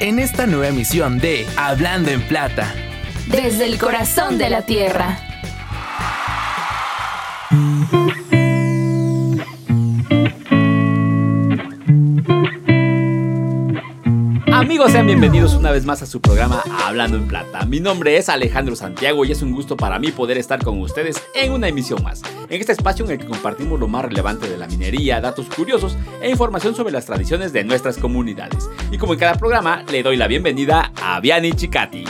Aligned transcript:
en 0.00 0.18
esta 0.18 0.46
nueva 0.46 0.68
emisión 0.68 1.18
de 1.18 1.46
Hablando 1.56 2.10
en 2.10 2.22
Plata. 2.22 2.74
Desde 3.26 3.66
el 3.66 3.78
corazón 3.78 4.38
de 4.38 4.50
la 4.50 4.62
tierra. 4.62 5.18
Amigos, 14.58 14.90
sean 14.90 15.06
bienvenidos 15.06 15.54
una 15.54 15.70
vez 15.70 15.84
más 15.84 16.02
a 16.02 16.06
su 16.06 16.20
programa 16.20 16.64
Hablando 16.84 17.16
en 17.16 17.28
Plata. 17.28 17.64
Mi 17.64 17.78
nombre 17.78 18.16
es 18.16 18.28
Alejandro 18.28 18.74
Santiago 18.74 19.24
y 19.24 19.30
es 19.30 19.40
un 19.40 19.52
gusto 19.52 19.76
para 19.76 20.00
mí 20.00 20.10
poder 20.10 20.36
estar 20.36 20.64
con 20.64 20.80
ustedes 20.80 21.22
en 21.36 21.52
una 21.52 21.68
emisión 21.68 22.02
más. 22.02 22.22
En 22.48 22.60
este 22.60 22.72
espacio 22.72 23.04
en 23.04 23.12
el 23.12 23.18
que 23.18 23.26
compartimos 23.26 23.78
lo 23.78 23.86
más 23.86 24.04
relevante 24.04 24.48
de 24.48 24.58
la 24.58 24.66
minería, 24.66 25.20
datos 25.20 25.46
curiosos 25.46 25.96
e 26.20 26.28
información 26.28 26.74
sobre 26.74 26.92
las 26.92 27.06
tradiciones 27.06 27.52
de 27.52 27.62
nuestras 27.62 27.98
comunidades. 27.98 28.68
Y 28.90 28.98
como 28.98 29.12
en 29.12 29.20
cada 29.20 29.36
programa, 29.36 29.84
le 29.92 30.02
doy 30.02 30.16
la 30.16 30.26
bienvenida 30.26 30.90
a 31.00 31.20
Viani 31.20 31.52
Chicati. 31.52 32.04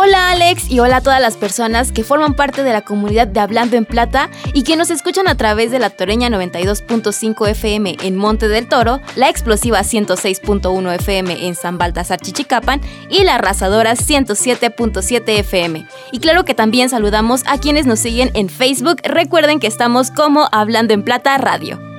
Hola 0.00 0.30
Alex 0.30 0.70
y 0.70 0.78
hola 0.78 0.98
a 0.98 1.00
todas 1.00 1.20
las 1.20 1.36
personas 1.36 1.90
que 1.90 2.04
forman 2.04 2.34
parte 2.34 2.62
de 2.62 2.72
la 2.72 2.82
comunidad 2.82 3.26
de 3.26 3.40
Hablando 3.40 3.76
en 3.76 3.84
Plata 3.84 4.30
y 4.54 4.62
que 4.62 4.76
nos 4.76 4.90
escuchan 4.90 5.26
a 5.26 5.34
través 5.34 5.72
de 5.72 5.80
la 5.80 5.90
Toreña 5.90 6.28
92.5 6.28 7.48
FM 7.48 7.96
en 8.02 8.14
Monte 8.14 8.46
del 8.46 8.68
Toro, 8.68 9.00
la 9.16 9.28
Explosiva 9.28 9.80
106.1 9.80 10.94
FM 10.94 11.48
en 11.48 11.56
San 11.56 11.78
Baltasar 11.78 12.20
Chichicapan 12.20 12.80
y 13.10 13.24
la 13.24 13.34
Arrasadora 13.34 13.94
107.7 13.94 15.40
FM. 15.40 15.84
Y 16.12 16.20
claro 16.20 16.44
que 16.44 16.54
también 16.54 16.90
saludamos 16.90 17.42
a 17.46 17.58
quienes 17.58 17.84
nos 17.84 17.98
siguen 17.98 18.30
en 18.34 18.48
Facebook. 18.48 19.00
Recuerden 19.02 19.58
que 19.58 19.66
estamos 19.66 20.12
como 20.12 20.48
Hablando 20.52 20.94
en 20.94 21.02
Plata 21.02 21.36
Radio. 21.38 21.97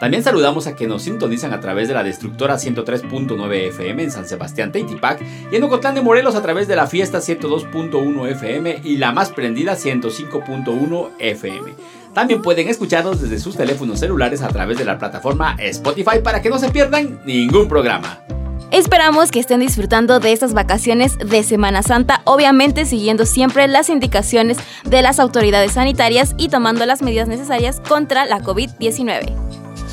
También 0.00 0.24
saludamos 0.24 0.66
a 0.66 0.74
que 0.74 0.86
nos 0.86 1.02
sintonizan 1.02 1.52
a 1.52 1.60
través 1.60 1.86
de 1.86 1.92
la 1.92 2.02
destructora 2.02 2.54
103.9 2.54 3.68
FM 3.68 4.02
en 4.02 4.10
San 4.10 4.26
Sebastián 4.26 4.72
Teitipac 4.72 5.20
y 5.52 5.56
en 5.56 5.62
Ocotlán 5.62 5.94
de 5.94 6.00
Morelos 6.00 6.36
a 6.36 6.42
través 6.42 6.66
de 6.66 6.74
la 6.74 6.86
fiesta 6.86 7.18
102.1 7.18 8.28
FM 8.30 8.80
y 8.82 8.96
la 8.96 9.12
más 9.12 9.28
prendida 9.28 9.76
105.1 9.76 11.10
FM. 11.18 11.74
También 12.14 12.40
pueden 12.40 12.68
escucharnos 12.68 13.20
desde 13.20 13.38
sus 13.38 13.58
teléfonos 13.58 14.00
celulares 14.00 14.40
a 14.40 14.48
través 14.48 14.78
de 14.78 14.86
la 14.86 14.98
plataforma 14.98 15.54
Spotify 15.58 16.20
para 16.24 16.40
que 16.40 16.48
no 16.48 16.58
se 16.58 16.70
pierdan 16.70 17.20
ningún 17.26 17.68
programa. 17.68 18.22
Esperamos 18.70 19.30
que 19.30 19.40
estén 19.40 19.60
disfrutando 19.60 20.18
de 20.18 20.32
estas 20.32 20.54
vacaciones 20.54 21.18
de 21.18 21.42
Semana 21.42 21.82
Santa, 21.82 22.22
obviamente 22.24 22.86
siguiendo 22.86 23.26
siempre 23.26 23.68
las 23.68 23.90
indicaciones 23.90 24.56
de 24.84 25.02
las 25.02 25.20
autoridades 25.20 25.72
sanitarias 25.72 26.34
y 26.38 26.48
tomando 26.48 26.86
las 26.86 27.02
medidas 27.02 27.28
necesarias 27.28 27.82
contra 27.86 28.24
la 28.24 28.40
COVID-19. 28.40 29.50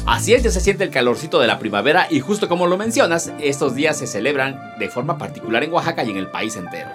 Así 0.07 0.33
es, 0.33 0.41
ya 0.41 0.51
se 0.51 0.61
siente 0.61 0.85
el 0.85 0.89
calorcito 0.89 1.37
de 1.37 1.47
la 1.47 1.59
primavera 1.59 2.07
y 2.09 2.21
justo 2.21 2.47
como 2.47 2.65
lo 2.65 2.77
mencionas, 2.77 3.33
estos 3.41 3.75
días 3.75 3.97
se 3.97 4.07
celebran 4.07 4.57
de 4.79 4.87
forma 4.87 5.17
particular 5.17 5.65
en 5.65 5.73
Oaxaca 5.73 6.05
y 6.05 6.11
en 6.11 6.15
el 6.15 6.27
país 6.27 6.55
entero. 6.55 6.89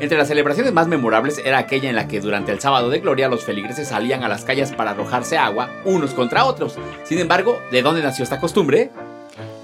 Entre 0.00 0.18
las 0.18 0.28
celebraciones 0.28 0.74
más 0.74 0.86
memorables 0.86 1.40
era 1.42 1.56
aquella 1.56 1.88
en 1.88 1.96
la 1.96 2.08
que 2.08 2.20
durante 2.20 2.52
el 2.52 2.60
sábado 2.60 2.90
de 2.90 3.00
gloria 3.00 3.30
los 3.30 3.42
feligreses 3.42 3.88
salían 3.88 4.22
a 4.22 4.28
las 4.28 4.44
calles 4.44 4.72
para 4.72 4.90
arrojarse 4.90 5.38
agua 5.38 5.70
unos 5.86 6.12
contra 6.12 6.44
otros. 6.44 6.76
Sin 7.04 7.18
embargo, 7.18 7.58
¿de 7.72 7.80
dónde 7.80 8.02
nació 8.02 8.22
esta 8.22 8.38
costumbre? 8.38 8.90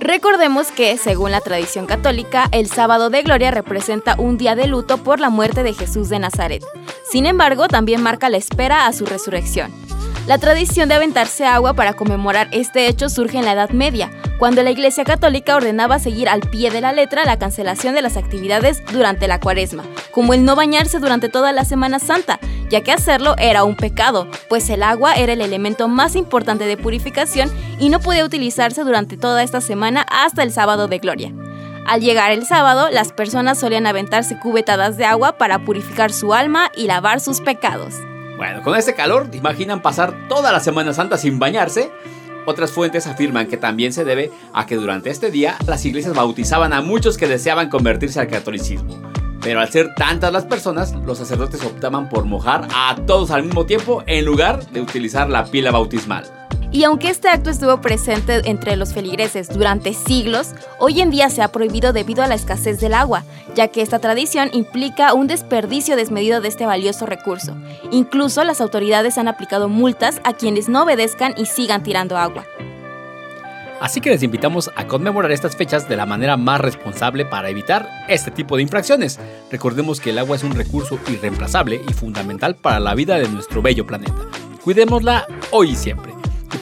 Recordemos 0.00 0.72
que, 0.72 0.97
según 0.97 1.31
la 1.31 1.43
tradición 1.43 1.84
católica, 1.84 2.48
el 2.53 2.69
sábado 2.69 3.10
de 3.10 3.22
gloria 3.22 3.50
representa 3.50 4.16
un 4.16 4.38
día 4.38 4.54
de 4.54 4.66
luto 4.66 4.97
por 4.97 5.20
la 5.20 5.28
muerte 5.28 5.62
de 5.62 5.75
Jesús 5.75 6.09
de 6.09 6.20
Nazaret. 6.20 6.64
Sin 7.10 7.26
embargo, 7.26 7.69
también 7.69 8.03
marca 8.03 8.31
la 8.31 8.38
espera 8.38 8.87
a 8.87 8.93
su 8.94 9.04
resurrección. 9.04 9.83
La 10.26 10.38
tradición 10.38 10.88
de 10.88 10.94
aventarse 10.94 11.44
agua 11.44 11.74
para 11.74 11.92
conmemorar 11.92 12.48
este 12.50 12.88
hecho 12.88 13.10
surge 13.10 13.36
en 13.36 13.44
la 13.44 13.52
Edad 13.52 13.68
Media, 13.70 14.10
cuando 14.38 14.62
la 14.62 14.70
Iglesia 14.70 15.04
Católica 15.04 15.54
ordenaba 15.54 15.98
seguir 15.98 16.30
al 16.30 16.40
pie 16.40 16.70
de 16.70 16.80
la 16.80 16.94
letra 16.94 17.26
la 17.26 17.38
cancelación 17.38 17.94
de 17.94 18.00
las 18.00 18.16
actividades 18.16 18.82
durante 18.90 19.28
la 19.28 19.38
cuaresma, 19.38 19.84
como 20.12 20.32
el 20.32 20.46
no 20.46 20.56
bañarse 20.56 20.98
durante 20.98 21.28
toda 21.28 21.52
la 21.52 21.66
Semana 21.66 21.98
Santa, 21.98 22.40
ya 22.70 22.80
que 22.80 22.90
hacerlo 22.90 23.34
era 23.36 23.64
un 23.64 23.76
pecado, 23.76 24.26
pues 24.48 24.70
el 24.70 24.82
agua 24.82 25.12
era 25.12 25.34
el 25.34 25.42
elemento 25.42 25.88
más 25.88 26.16
importante 26.16 26.64
de 26.64 26.78
purificación 26.78 27.52
y 27.78 27.90
no 27.90 28.00
podía 28.00 28.24
utilizarse 28.24 28.82
durante 28.82 29.18
toda 29.18 29.42
esta 29.42 29.60
semana 29.60 30.06
hasta 30.08 30.42
el 30.42 30.52
sábado 30.52 30.88
de 30.88 31.00
gloria. 31.00 31.34
Al 31.86 32.00
llegar 32.00 32.30
el 32.30 32.46
sábado, 32.46 32.88
las 32.90 33.12
personas 33.12 33.60
solían 33.60 33.86
aventarse 33.86 34.38
cubetadas 34.38 34.96
de 34.96 35.04
agua 35.04 35.36
para 35.36 35.66
purificar 35.66 36.14
su 36.14 36.32
alma 36.32 36.70
y 36.74 36.86
lavar 36.86 37.20
sus 37.20 37.42
pecados. 37.42 37.92
Bueno, 38.36 38.62
con 38.62 38.76
este 38.76 38.94
calor, 38.94 39.28
imaginan 39.32 39.80
pasar 39.80 40.28
toda 40.28 40.50
la 40.50 40.60
Semana 40.60 40.92
Santa 40.92 41.16
sin 41.18 41.38
bañarse? 41.38 41.90
Otras 42.46 42.72
fuentes 42.72 43.06
afirman 43.06 43.46
que 43.46 43.56
también 43.56 43.92
se 43.92 44.04
debe 44.04 44.30
a 44.52 44.66
que 44.66 44.76
durante 44.76 45.10
este 45.10 45.30
día 45.30 45.56
las 45.66 45.84
iglesias 45.84 46.14
bautizaban 46.14 46.72
a 46.72 46.82
muchos 46.82 47.16
que 47.16 47.28
deseaban 47.28 47.70
convertirse 47.70 48.20
al 48.20 48.28
catolicismo. 48.28 49.00
Pero 49.40 49.60
al 49.60 49.70
ser 49.70 49.94
tantas 49.94 50.32
las 50.32 50.44
personas, 50.44 50.92
los 51.06 51.18
sacerdotes 51.18 51.62
optaban 51.64 52.08
por 52.08 52.24
mojar 52.24 52.66
a 52.74 52.96
todos 53.06 53.30
al 53.30 53.44
mismo 53.44 53.66
tiempo 53.66 54.02
en 54.06 54.24
lugar 54.24 54.66
de 54.70 54.80
utilizar 54.80 55.30
la 55.30 55.44
pila 55.44 55.70
bautismal. 55.70 56.44
Y 56.74 56.82
aunque 56.82 57.08
este 57.08 57.28
acto 57.28 57.50
estuvo 57.50 57.80
presente 57.80 58.50
entre 58.50 58.74
los 58.74 58.94
feligreses 58.94 59.48
durante 59.48 59.94
siglos, 59.94 60.56
hoy 60.80 61.00
en 61.02 61.10
día 61.12 61.30
se 61.30 61.40
ha 61.40 61.52
prohibido 61.52 61.92
debido 61.92 62.24
a 62.24 62.26
la 62.26 62.34
escasez 62.34 62.80
del 62.80 62.94
agua, 62.94 63.22
ya 63.54 63.68
que 63.68 63.80
esta 63.80 64.00
tradición 64.00 64.50
implica 64.52 65.14
un 65.14 65.28
desperdicio 65.28 65.94
desmedido 65.94 66.40
de 66.40 66.48
este 66.48 66.66
valioso 66.66 67.06
recurso. 67.06 67.56
Incluso 67.92 68.42
las 68.42 68.60
autoridades 68.60 69.18
han 69.18 69.28
aplicado 69.28 69.68
multas 69.68 70.20
a 70.24 70.32
quienes 70.32 70.68
no 70.68 70.82
obedezcan 70.82 71.34
y 71.36 71.46
sigan 71.46 71.84
tirando 71.84 72.18
agua. 72.18 72.44
Así 73.80 74.00
que 74.00 74.10
les 74.10 74.24
invitamos 74.24 74.68
a 74.74 74.88
conmemorar 74.88 75.30
estas 75.30 75.54
fechas 75.54 75.88
de 75.88 75.96
la 75.96 76.06
manera 76.06 76.36
más 76.36 76.60
responsable 76.60 77.24
para 77.24 77.50
evitar 77.50 77.88
este 78.08 78.32
tipo 78.32 78.56
de 78.56 78.62
infracciones. 78.62 79.20
Recordemos 79.48 80.00
que 80.00 80.10
el 80.10 80.18
agua 80.18 80.34
es 80.34 80.42
un 80.42 80.56
recurso 80.56 80.98
irreemplazable 81.08 81.80
y 81.88 81.92
fundamental 81.92 82.56
para 82.56 82.80
la 82.80 82.96
vida 82.96 83.16
de 83.16 83.28
nuestro 83.28 83.62
bello 83.62 83.86
planeta. 83.86 84.22
Cuidémosla 84.64 85.28
hoy 85.52 85.70
y 85.70 85.76
siempre. 85.76 86.13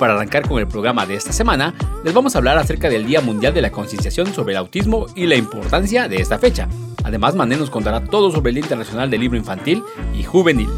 Para 0.02 0.14
arrancar 0.14 0.48
con 0.48 0.58
el 0.58 0.66
programa 0.66 1.06
de 1.06 1.14
esta 1.14 1.32
semana, 1.32 1.74
les 2.02 2.12
vamos 2.12 2.34
a 2.34 2.38
hablar 2.38 2.58
acerca 2.58 2.88
del 2.88 3.06
Día 3.06 3.20
Mundial 3.20 3.54
de 3.54 3.62
la 3.62 3.70
Concienciación 3.70 4.34
sobre 4.34 4.52
el 4.52 4.58
Autismo 4.58 5.06
y 5.14 5.26
la 5.26 5.36
importancia 5.36 6.08
de 6.08 6.16
esta 6.16 6.40
fecha. 6.40 6.66
Además, 7.04 7.36
Mané 7.36 7.56
nos 7.56 7.70
contará 7.70 8.02
todo 8.04 8.32
sobre 8.32 8.48
el 8.48 8.56
Día 8.56 8.64
Internacional 8.64 9.10
del 9.10 9.20
Libro 9.20 9.38
Infantil 9.38 9.84
y 10.12 10.24
Juvenil. 10.24 10.68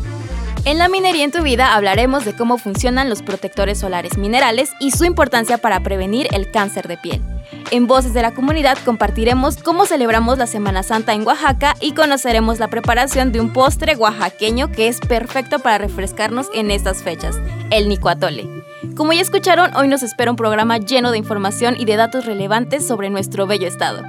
En 0.66 0.76
la 0.76 0.90
minería 0.90 1.24
en 1.24 1.32
tu 1.32 1.42
vida 1.42 1.74
hablaremos 1.74 2.26
de 2.26 2.36
cómo 2.36 2.58
funcionan 2.58 3.08
los 3.08 3.22
protectores 3.22 3.78
solares 3.78 4.18
minerales 4.18 4.72
y 4.78 4.90
su 4.90 5.06
importancia 5.06 5.56
para 5.56 5.80
prevenir 5.80 6.28
el 6.34 6.50
cáncer 6.50 6.86
de 6.86 6.98
piel. 6.98 7.22
En 7.70 7.86
Voces 7.86 8.12
de 8.12 8.20
la 8.20 8.34
Comunidad 8.34 8.76
compartiremos 8.84 9.56
cómo 9.56 9.86
celebramos 9.86 10.36
la 10.36 10.46
Semana 10.46 10.82
Santa 10.82 11.14
en 11.14 11.26
Oaxaca 11.26 11.76
y 11.80 11.92
conoceremos 11.92 12.58
la 12.58 12.68
preparación 12.68 13.32
de 13.32 13.40
un 13.40 13.54
postre 13.54 13.96
oaxaqueño 13.96 14.70
que 14.70 14.88
es 14.88 15.00
perfecto 15.00 15.60
para 15.60 15.78
refrescarnos 15.78 16.48
en 16.52 16.70
estas 16.70 17.02
fechas, 17.02 17.36
el 17.70 17.88
nicuatole. 17.88 18.63
Como 18.96 19.12
ya 19.12 19.22
escucharon, 19.22 19.74
hoy 19.74 19.88
nos 19.88 20.04
espera 20.04 20.30
un 20.30 20.36
programa 20.36 20.78
lleno 20.78 21.10
de 21.10 21.18
información 21.18 21.74
y 21.76 21.84
de 21.84 21.96
datos 21.96 22.26
relevantes 22.26 22.86
sobre 22.86 23.10
nuestro 23.10 23.44
bello 23.44 23.66
estado. 23.66 24.02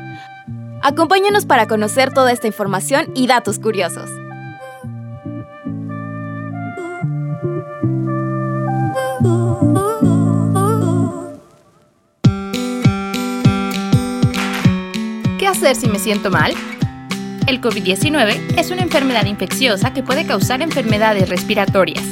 Acompáñenos 0.83 1.47
para 1.47 1.67
conocer 1.67 2.13
toda 2.13 2.31
esta 2.31 2.45
información 2.45 3.07
y 3.15 3.25
datos 3.25 3.57
curiosos. 3.57 4.11
¿Qué 15.39 15.47
hacer 15.47 15.75
si 15.75 15.87
me 15.87 15.97
siento 15.97 16.29
mal? 16.29 16.53
El 17.47 17.59
COVID-19 17.59 18.59
es 18.59 18.69
una 18.69 18.83
enfermedad 18.83 19.25
infecciosa 19.25 19.93
que 19.93 20.03
puede 20.03 20.27
causar 20.27 20.61
enfermedades 20.61 21.27
respiratorias. 21.27 22.03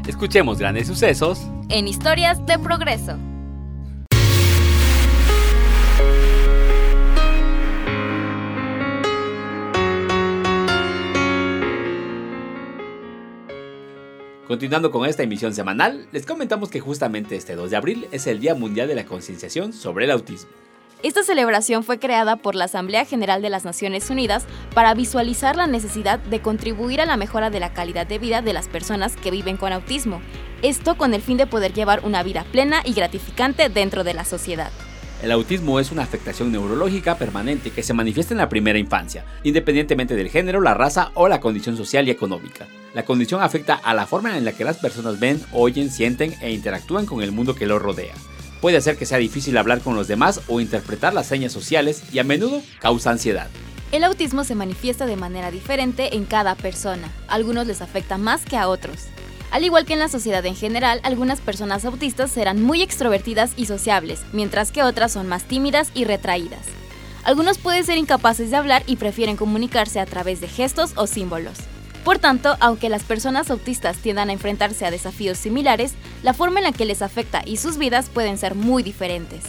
Escuchemos 0.06 0.58
grandes 0.58 0.87
sucesos 0.87 1.40
en 1.69 1.88
historias 1.88 2.44
de 2.46 2.58
progreso. 2.58 3.19
Continuando 14.46 14.90
con 14.90 15.08
esta 15.08 15.22
emisión 15.22 15.55
semanal, 15.55 16.06
les 16.12 16.26
comentamos 16.26 16.69
que 16.69 16.78
justamente 16.78 17.34
este 17.34 17.56
2 17.56 17.70
de 17.70 17.76
abril 17.76 18.08
es 18.12 18.26
el 18.26 18.40
Día 18.40 18.55
Mundial 18.55 18.88
de 18.88 18.94
la 18.94 19.06
Concienciación 19.06 19.72
sobre 19.72 20.05
el 20.05 20.10
Autismo. 20.10 20.63
Esta 21.04 21.22
celebración 21.22 21.84
fue 21.84 21.98
creada 21.98 22.36
por 22.36 22.54
la 22.54 22.64
Asamblea 22.64 23.04
General 23.04 23.42
de 23.42 23.50
las 23.50 23.66
Naciones 23.66 24.08
Unidas 24.08 24.46
para 24.72 24.94
visualizar 24.94 25.54
la 25.54 25.66
necesidad 25.66 26.18
de 26.18 26.40
contribuir 26.40 27.02
a 27.02 27.04
la 27.04 27.18
mejora 27.18 27.50
de 27.50 27.60
la 27.60 27.74
calidad 27.74 28.06
de 28.06 28.18
vida 28.18 28.40
de 28.40 28.54
las 28.54 28.68
personas 28.68 29.14
que 29.14 29.30
viven 29.30 29.58
con 29.58 29.74
autismo, 29.74 30.22
esto 30.62 30.96
con 30.96 31.12
el 31.12 31.20
fin 31.20 31.36
de 31.36 31.46
poder 31.46 31.74
llevar 31.74 32.00
una 32.06 32.22
vida 32.22 32.46
plena 32.50 32.80
y 32.86 32.94
gratificante 32.94 33.68
dentro 33.68 34.02
de 34.02 34.14
la 34.14 34.24
sociedad. 34.24 34.70
El 35.22 35.32
autismo 35.32 35.78
es 35.78 35.92
una 35.92 36.04
afectación 36.04 36.50
neurológica 36.50 37.18
permanente 37.18 37.70
que 37.70 37.82
se 37.82 37.92
manifiesta 37.92 38.32
en 38.32 38.38
la 38.38 38.48
primera 38.48 38.78
infancia, 38.78 39.26
independientemente 39.42 40.16
del 40.16 40.30
género, 40.30 40.62
la 40.62 40.72
raza 40.72 41.10
o 41.12 41.28
la 41.28 41.40
condición 41.40 41.76
social 41.76 42.08
y 42.08 42.12
económica. 42.12 42.66
La 42.94 43.04
condición 43.04 43.42
afecta 43.42 43.74
a 43.74 43.92
la 43.92 44.06
forma 44.06 44.38
en 44.38 44.46
la 44.46 44.52
que 44.52 44.64
las 44.64 44.78
personas 44.78 45.20
ven, 45.20 45.38
oyen, 45.52 45.90
sienten 45.90 46.34
e 46.40 46.50
interactúan 46.52 47.04
con 47.04 47.22
el 47.22 47.30
mundo 47.30 47.54
que 47.54 47.66
los 47.66 47.82
rodea. 47.82 48.14
Puede 48.64 48.78
hacer 48.78 48.96
que 48.96 49.05
sea 49.05 49.19
difícil 49.19 49.58
hablar 49.58 49.82
con 49.82 49.94
los 49.94 50.08
demás 50.08 50.40
o 50.49 50.58
interpretar 50.58 51.12
las 51.12 51.26
señas 51.26 51.52
sociales 51.52 52.02
y 52.14 52.19
a 52.19 52.25
menudo 52.25 52.62
causa 52.81 53.11
ansiedad. 53.11 53.50
El 53.93 54.05
autismo 54.05 54.43
se 54.43 54.55
manifiesta 54.55 55.05
de 55.05 55.16
manera 55.16 55.50
diferente 55.50 56.16
en 56.16 56.25
cada 56.25 56.55
persona. 56.55 57.12
Algunos 57.28 57.66
les 57.66 57.82
afecta 57.82 58.16
más 58.16 58.46
que 58.46 58.56
a 58.56 58.69
otros. 58.69 59.08
Al 59.50 59.64
igual 59.64 59.84
que 59.84 59.93
en 59.93 59.99
la 59.99 60.08
sociedad 60.08 60.46
en 60.46 60.56
general, 60.56 61.00
algunas 61.02 61.43
personas 61.43 61.84
autistas 61.84 62.31
serán 62.31 62.62
muy 62.62 62.81
extrovertidas 62.81 63.52
y 63.58 63.66
sociables, 63.66 64.22
mientras 64.32 64.72
que 64.72 64.82
otras 64.82 65.12
son 65.12 65.28
más 65.28 65.44
tímidas 65.44 65.90
y 65.93 66.06
retraídas. 66.06 66.64
Algunos 67.22 67.58
pueden 67.58 67.84
ser 67.84 67.99
incapaces 67.99 68.50
de 68.50 68.56
hablar 68.56 68.82
y 68.87 68.96
prefieren 68.96 69.37
comunicarse 69.37 70.00
a 70.00 70.06
través 70.06 70.40
de 70.40 70.49
gestos 70.49 70.93
o 70.96 71.06
símbolos. 71.06 71.58
Por 72.04 72.18
tanto, 72.18 72.56
aunque 72.60 72.90
las 72.90 73.02
personas 73.02 73.50
autistas 73.50 73.96
tiendan 73.96 74.28
a 74.28 74.34
enfrentarse 74.34 74.84
a 74.84 74.90
desafíos 74.90 75.38
similares, 75.38 75.94
la 76.22 76.34
forma 76.34 76.60
en 76.60 76.64
la 76.64 76.72
que 76.72 76.84
les 76.84 77.00
afecta 77.00 77.42
y 77.46 77.56
sus 77.56 77.78
vidas 77.78 78.10
pueden 78.10 78.36
ser 78.36 78.54
muy 78.54 78.82
diferentes. 78.82 79.44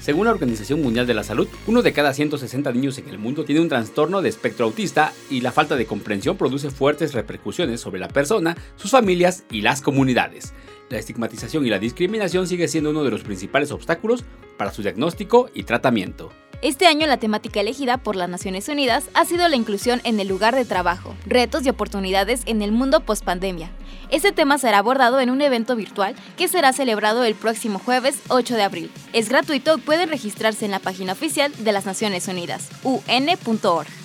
Según 0.00 0.24
la 0.24 0.30
Organización 0.30 0.80
Mundial 0.80 1.06
de 1.06 1.12
la 1.12 1.22
Salud, 1.22 1.46
uno 1.66 1.82
de 1.82 1.92
cada 1.92 2.14
160 2.14 2.72
niños 2.72 2.96
en 2.96 3.10
el 3.10 3.18
mundo 3.18 3.44
tiene 3.44 3.60
un 3.60 3.68
trastorno 3.68 4.22
de 4.22 4.30
espectro 4.30 4.64
autista 4.64 5.12
y 5.28 5.42
la 5.42 5.52
falta 5.52 5.76
de 5.76 5.84
comprensión 5.84 6.38
produce 6.38 6.70
fuertes 6.70 7.12
repercusiones 7.12 7.82
sobre 7.82 8.00
la 8.00 8.08
persona, 8.08 8.56
sus 8.76 8.90
familias 8.90 9.44
y 9.50 9.60
las 9.60 9.82
comunidades. 9.82 10.54
La 10.88 10.98
estigmatización 10.98 11.66
y 11.66 11.70
la 11.70 11.78
discriminación 11.78 12.46
sigue 12.46 12.66
siendo 12.66 12.90
uno 12.90 13.04
de 13.04 13.10
los 13.10 13.22
principales 13.22 13.72
obstáculos 13.72 14.24
para 14.56 14.72
su 14.72 14.80
diagnóstico 14.80 15.50
y 15.52 15.64
tratamiento. 15.64 16.32
Este 16.62 16.86
año 16.86 17.06
la 17.06 17.16
temática 17.16 17.60
elegida 17.60 17.96
por 17.96 18.16
las 18.16 18.28
Naciones 18.28 18.68
Unidas 18.68 19.04
ha 19.14 19.24
sido 19.24 19.48
la 19.48 19.56
inclusión 19.56 20.02
en 20.04 20.20
el 20.20 20.28
lugar 20.28 20.54
de 20.54 20.66
trabajo, 20.66 21.14
retos 21.24 21.64
y 21.64 21.70
oportunidades 21.70 22.42
en 22.44 22.60
el 22.60 22.70
mundo 22.70 23.00
post-pandemia. 23.00 23.70
Este 24.10 24.30
tema 24.30 24.58
será 24.58 24.78
abordado 24.78 25.20
en 25.20 25.30
un 25.30 25.40
evento 25.40 25.74
virtual 25.74 26.14
que 26.36 26.48
será 26.48 26.74
celebrado 26.74 27.24
el 27.24 27.34
próximo 27.34 27.78
jueves 27.78 28.20
8 28.28 28.56
de 28.56 28.62
abril. 28.62 28.90
Es 29.14 29.30
gratuito 29.30 29.78
y 29.78 29.80
pueden 29.80 30.10
registrarse 30.10 30.66
en 30.66 30.72
la 30.72 30.80
página 30.80 31.14
oficial 31.14 31.50
de 31.56 31.72
las 31.72 31.86
Naciones 31.86 32.28
Unidas, 32.28 32.68
un.org. 32.82 33.99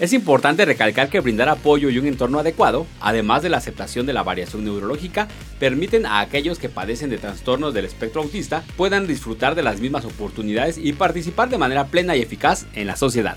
Es 0.00 0.12
importante 0.12 0.64
recalcar 0.64 1.08
que 1.08 1.20
brindar 1.20 1.48
apoyo 1.48 1.88
y 1.88 1.98
un 1.98 2.06
entorno 2.06 2.40
adecuado, 2.40 2.84
además 3.00 3.44
de 3.44 3.48
la 3.48 3.58
aceptación 3.58 4.06
de 4.06 4.12
la 4.12 4.24
variación 4.24 4.64
neurológica, 4.64 5.28
permiten 5.60 6.04
a 6.04 6.18
aquellos 6.18 6.58
que 6.58 6.68
padecen 6.68 7.10
de 7.10 7.18
trastornos 7.18 7.72
del 7.72 7.84
espectro 7.84 8.22
autista 8.22 8.64
puedan 8.76 9.06
disfrutar 9.06 9.54
de 9.54 9.62
las 9.62 9.78
mismas 9.78 10.04
oportunidades 10.04 10.78
y 10.78 10.94
participar 10.94 11.48
de 11.48 11.58
manera 11.58 11.86
plena 11.86 12.16
y 12.16 12.22
eficaz 12.22 12.66
en 12.74 12.88
la 12.88 12.96
sociedad. 12.96 13.36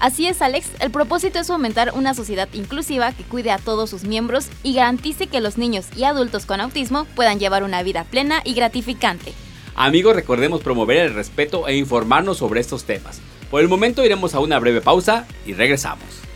Así 0.00 0.26
es, 0.26 0.40
Alex, 0.40 0.70
el 0.80 0.90
propósito 0.90 1.38
es 1.38 1.46
fomentar 1.48 1.92
una 1.94 2.14
sociedad 2.14 2.48
inclusiva 2.54 3.12
que 3.12 3.24
cuide 3.24 3.50
a 3.50 3.58
todos 3.58 3.90
sus 3.90 4.04
miembros 4.04 4.46
y 4.62 4.72
garantice 4.72 5.26
que 5.26 5.42
los 5.42 5.58
niños 5.58 5.86
y 5.94 6.04
adultos 6.04 6.46
con 6.46 6.62
autismo 6.62 7.04
puedan 7.14 7.38
llevar 7.38 7.64
una 7.64 7.82
vida 7.82 8.04
plena 8.04 8.40
y 8.44 8.54
gratificante. 8.54 9.34
Amigos, 9.74 10.16
recordemos 10.16 10.62
promover 10.62 10.96
el 10.96 11.14
respeto 11.14 11.68
e 11.68 11.76
informarnos 11.76 12.38
sobre 12.38 12.60
estos 12.60 12.84
temas. 12.84 13.20
Por 13.52 13.60
el 13.60 13.68
momento 13.68 14.02
iremos 14.02 14.34
a 14.34 14.40
una 14.40 14.58
breve 14.58 14.80
pausa 14.80 15.26
y 15.44 15.52
regresamos. 15.52 16.31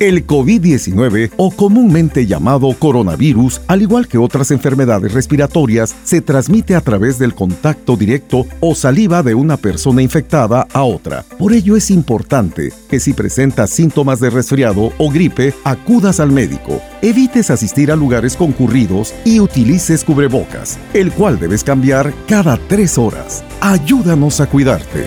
El 0.00 0.26
COVID-19, 0.26 1.32
o 1.36 1.50
comúnmente 1.50 2.26
llamado 2.26 2.72
coronavirus, 2.72 3.60
al 3.66 3.82
igual 3.82 4.08
que 4.08 4.16
otras 4.16 4.50
enfermedades 4.50 5.12
respiratorias, 5.12 5.94
se 6.04 6.22
transmite 6.22 6.74
a 6.74 6.80
través 6.80 7.18
del 7.18 7.34
contacto 7.34 7.98
directo 7.98 8.46
o 8.60 8.74
saliva 8.74 9.22
de 9.22 9.34
una 9.34 9.58
persona 9.58 10.00
infectada 10.00 10.66
a 10.72 10.84
otra. 10.84 11.26
Por 11.38 11.52
ello 11.52 11.76
es 11.76 11.90
importante 11.90 12.72
que 12.88 12.98
si 12.98 13.12
presentas 13.12 13.68
síntomas 13.68 14.20
de 14.20 14.30
resfriado 14.30 14.90
o 14.96 15.10
gripe, 15.10 15.52
acudas 15.64 16.18
al 16.18 16.32
médico. 16.32 16.80
Evites 17.02 17.50
asistir 17.50 17.92
a 17.92 17.96
lugares 17.96 18.36
concurridos 18.36 19.12
y 19.26 19.38
utilices 19.38 20.02
cubrebocas, 20.02 20.78
el 20.94 21.12
cual 21.12 21.38
debes 21.38 21.62
cambiar 21.62 22.14
cada 22.26 22.56
tres 22.68 22.96
horas. 22.96 23.44
Ayúdanos 23.60 24.40
a 24.40 24.48
cuidarte. 24.48 25.04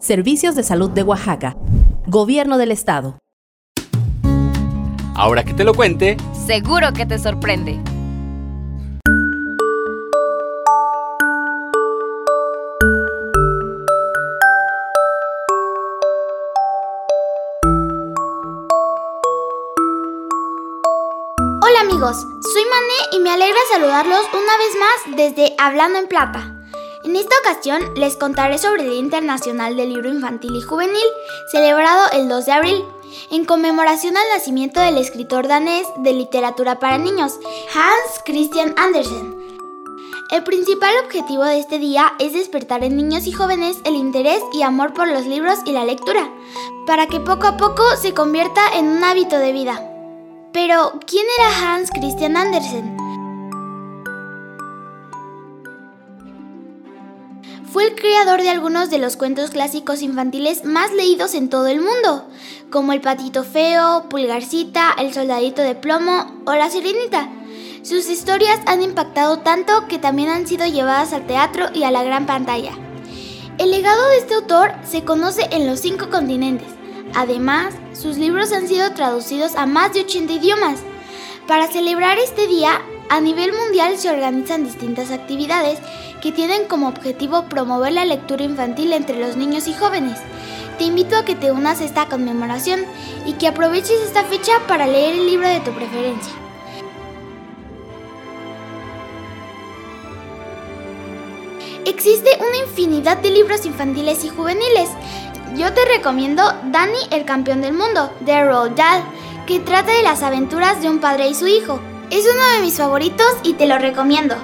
Servicios 0.00 0.54
de 0.54 0.64
Salud 0.64 0.90
de 0.90 1.02
Oaxaca. 1.02 1.56
Gobierno 2.06 2.58
del 2.58 2.72
Estado. 2.72 3.23
Ahora 5.16 5.44
que 5.44 5.54
te 5.54 5.62
lo 5.62 5.74
cuente, 5.74 6.16
seguro 6.46 6.92
que 6.92 7.06
te 7.06 7.20
sorprende. 7.20 7.80
Hola 21.62 21.80
amigos, 21.82 22.16
soy 22.52 22.64
Mané 22.64 23.16
y 23.16 23.20
me 23.20 23.30
alegra 23.30 23.56
saludarlos 23.72 24.26
una 24.32 24.58
vez 24.58 24.76
más 24.80 25.16
desde 25.16 25.54
Hablando 25.58 26.00
en 26.00 26.08
Plata. 26.08 26.53
En 27.04 27.16
esta 27.16 27.34
ocasión 27.40 27.82
les 27.96 28.16
contaré 28.16 28.56
sobre 28.56 28.82
el 28.82 28.88
Día 28.88 28.98
Internacional 28.98 29.76
del 29.76 29.90
Libro 29.90 30.08
Infantil 30.08 30.56
y 30.56 30.62
Juvenil, 30.62 31.04
celebrado 31.52 32.10
el 32.12 32.30
2 32.30 32.46
de 32.46 32.52
abril, 32.52 32.84
en 33.30 33.44
conmemoración 33.44 34.16
al 34.16 34.24
nacimiento 34.34 34.80
del 34.80 34.96
escritor 34.96 35.46
danés 35.46 35.86
de 35.98 36.14
literatura 36.14 36.78
para 36.78 36.96
niños, 36.96 37.38
Hans 37.74 38.22
Christian 38.24 38.74
Andersen. 38.78 39.36
El 40.30 40.44
principal 40.44 40.94
objetivo 41.04 41.44
de 41.44 41.58
este 41.58 41.78
día 41.78 42.14
es 42.18 42.32
despertar 42.32 42.82
en 42.82 42.96
niños 42.96 43.26
y 43.26 43.32
jóvenes 43.32 43.76
el 43.84 43.96
interés 43.96 44.42
y 44.54 44.62
amor 44.62 44.94
por 44.94 45.06
los 45.06 45.26
libros 45.26 45.58
y 45.66 45.72
la 45.72 45.84
lectura, 45.84 46.32
para 46.86 47.06
que 47.06 47.20
poco 47.20 47.46
a 47.46 47.58
poco 47.58 47.82
se 48.00 48.14
convierta 48.14 48.62
en 48.76 48.86
un 48.86 49.04
hábito 49.04 49.36
de 49.36 49.52
vida. 49.52 49.78
Pero, 50.54 50.98
¿quién 51.06 51.26
era 51.38 51.74
Hans 51.74 51.90
Christian 51.90 52.38
Andersen? 52.38 53.03
Fue 57.74 57.88
el 57.88 57.96
creador 57.96 58.40
de 58.40 58.50
algunos 58.50 58.88
de 58.88 58.98
los 58.98 59.16
cuentos 59.16 59.50
clásicos 59.50 60.00
infantiles 60.00 60.64
más 60.64 60.92
leídos 60.92 61.34
en 61.34 61.48
todo 61.48 61.66
el 61.66 61.80
mundo, 61.80 62.24
como 62.70 62.92
El 62.92 63.00
patito 63.00 63.42
feo, 63.42 64.08
Pulgarcita, 64.08 64.94
El 64.96 65.12
soldadito 65.12 65.60
de 65.60 65.74
plomo 65.74 66.40
o 66.46 66.52
La 66.52 66.70
sirenita. 66.70 67.28
Sus 67.82 68.08
historias 68.08 68.60
han 68.66 68.80
impactado 68.80 69.40
tanto 69.40 69.88
que 69.88 69.98
también 69.98 70.28
han 70.28 70.46
sido 70.46 70.66
llevadas 70.66 71.12
al 71.12 71.26
teatro 71.26 71.66
y 71.74 71.82
a 71.82 71.90
la 71.90 72.04
gran 72.04 72.26
pantalla. 72.26 72.70
El 73.58 73.72
legado 73.72 74.08
de 74.10 74.18
este 74.18 74.34
autor 74.34 74.70
se 74.88 75.02
conoce 75.02 75.48
en 75.50 75.66
los 75.66 75.80
cinco 75.80 76.10
continentes. 76.10 76.68
Además, 77.16 77.74
sus 77.92 78.18
libros 78.18 78.52
han 78.52 78.68
sido 78.68 78.92
traducidos 78.92 79.56
a 79.56 79.66
más 79.66 79.92
de 79.92 80.02
80 80.02 80.32
idiomas. 80.34 80.78
Para 81.48 81.66
celebrar 81.66 82.18
este 82.18 82.46
día, 82.46 82.80
a 83.10 83.20
nivel 83.20 83.52
mundial 83.52 83.98
se 83.98 84.10
organizan 84.10 84.64
distintas 84.64 85.10
actividades 85.10 85.80
que 86.24 86.32
tienen 86.32 86.64
como 86.64 86.88
objetivo 86.88 87.50
promover 87.50 87.92
la 87.92 88.06
lectura 88.06 88.44
infantil 88.44 88.94
entre 88.94 89.20
los 89.20 89.36
niños 89.36 89.68
y 89.68 89.74
jóvenes. 89.74 90.18
Te 90.78 90.84
invito 90.84 91.18
a 91.18 91.24
que 91.26 91.34
te 91.34 91.52
unas 91.52 91.82
a 91.82 91.84
esta 91.84 92.06
conmemoración 92.08 92.80
y 93.26 93.34
que 93.34 93.46
aproveches 93.46 94.00
esta 94.00 94.24
fecha 94.24 94.52
para 94.66 94.86
leer 94.86 95.12
el 95.12 95.26
libro 95.26 95.46
de 95.46 95.60
tu 95.60 95.70
preferencia. 95.72 96.32
Existe 101.84 102.30
una 102.38 102.70
infinidad 102.70 103.18
de 103.18 103.30
libros 103.30 103.66
infantiles 103.66 104.24
y 104.24 104.30
juveniles, 104.30 104.88
Yo 105.54 105.74
te 105.74 105.84
recomiendo 105.84 106.42
Danny 106.72 107.00
el 107.10 107.26
campeón 107.26 107.60
del 107.60 107.74
mundo, 107.74 108.10
de 108.20 108.42
Roald 108.42 108.76
Dahl, 108.76 109.04
que 109.46 109.60
trata 109.60 109.92
de 109.92 110.02
las 110.02 110.22
aventuras 110.22 110.80
de 110.80 110.88
un 110.88 111.00
padre 111.00 111.28
y 111.28 111.34
su 111.34 111.46
hijo. 111.46 111.80
Es 112.08 112.24
uno 112.24 112.54
de 112.54 112.62
mis 112.62 112.78
favoritos 112.78 113.26
y 113.42 113.52
te 113.52 113.66
lo 113.66 113.76
recomiendo. 113.76 114.36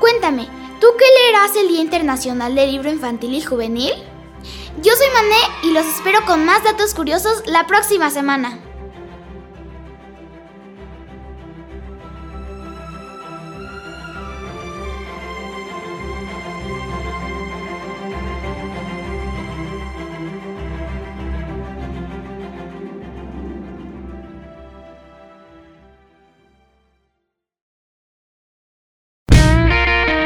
Cuéntame, 0.00 0.48
¿tú 0.80 0.86
qué 0.98 1.04
leerás 1.22 1.56
el 1.56 1.68
Día 1.68 1.80
Internacional 1.80 2.54
del 2.54 2.72
Libro 2.72 2.90
Infantil 2.90 3.34
y 3.34 3.42
Juvenil? 3.42 3.92
Yo 4.82 4.92
soy 4.94 5.06
Mané 5.14 5.40
y 5.62 5.72
los 5.72 5.86
espero 5.86 6.24
con 6.26 6.44
más 6.44 6.62
datos 6.64 6.94
curiosos 6.94 7.42
la 7.46 7.66
próxima 7.66 8.10
semana. 8.10 8.58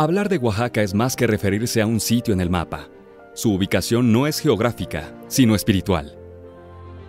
Hablar 0.00 0.28
de 0.28 0.38
Oaxaca 0.38 0.80
es 0.80 0.94
más 0.94 1.16
que 1.16 1.26
referirse 1.26 1.82
a 1.82 1.86
un 1.86 1.98
sitio 1.98 2.32
en 2.32 2.40
el 2.40 2.50
mapa. 2.50 2.88
Su 3.34 3.52
ubicación 3.52 4.12
no 4.12 4.28
es 4.28 4.38
geográfica, 4.38 5.12
sino 5.26 5.56
espiritual. 5.56 6.16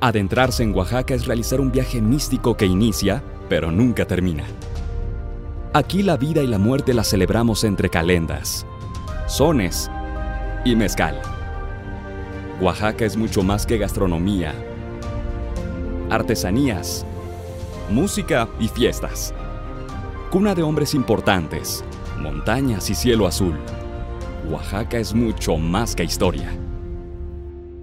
Adentrarse 0.01 0.63
en 0.63 0.74
Oaxaca 0.74 1.13
es 1.13 1.27
realizar 1.27 1.62
un 1.62 1.72
viaje 1.72 2.01
místico 2.01 2.58
que 2.58 2.65
inicia, 2.65 3.22
pero 3.48 3.69
nunca 3.69 4.05
termina. 4.05 4.43
Aquí 5.72 6.01
la 6.01 6.17
vida 6.17 6.41
y 6.41 6.48
la 6.48 6.58
muerte 6.58 6.96
la 6.96 7.03
celebramos 7.03 7.63
entre 7.63 7.89
calendas, 7.89 8.65
sones 9.27 9.88
y 10.65 10.75
mezcal. 10.75 11.22
Oaxaca 12.60 13.05
es 13.05 13.15
mucho 13.15 13.43
más 13.43 13.67
que 13.67 13.77
gastronomía, 13.77 14.55
artesanías, 16.10 17.05
música 17.91 18.50
y 18.60 18.67
fiestas. 18.67 19.31
Cuna 20.31 20.55
de 20.55 20.63
hombres 20.63 20.96
importantes, 20.96 21.84
montañas 22.20 22.90
y 22.90 22.96
cielo 22.96 23.26
azul. 23.26 23.56
Oaxaca 24.50 24.98
es 24.98 25.14
mucho 25.14 25.58
más 25.58 25.96
que 25.96 26.04
historia. 26.04 26.50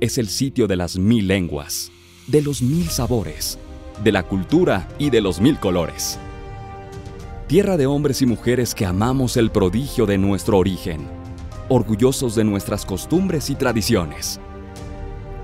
Es 0.01 0.19
el 0.19 0.29
sitio 0.29 0.67
de 0.67 0.77
las 0.77 0.99
mil 0.99 1.27
lenguas, 1.27 1.91
de 2.27 2.43
los 2.43 2.63
mil 2.63 2.89
sabores, 2.89 3.59
de 4.05 4.13
la 4.13 4.23
cultura 4.23 4.89
y 4.99 5.11
de 5.11 5.21
los 5.21 5.41
mil 5.41 5.59
colores. 5.59 6.19
Tierra 7.47 7.77
de 7.77 7.87
hombres 7.87 8.23
y 8.23 8.27
mujeres 8.27 8.75
que 8.75 8.87
amamos 8.87 9.37
el 9.37 9.51
prodigio 9.51 10.07
de 10.07 10.19
nuestro 10.19 10.59
origen, 10.59 11.07
orgullosos 11.69 12.35
de 12.35 12.45
nuestras 12.45 12.85
costumbres 12.85 13.51
y 13.51 13.55
tradiciones. 13.55 14.41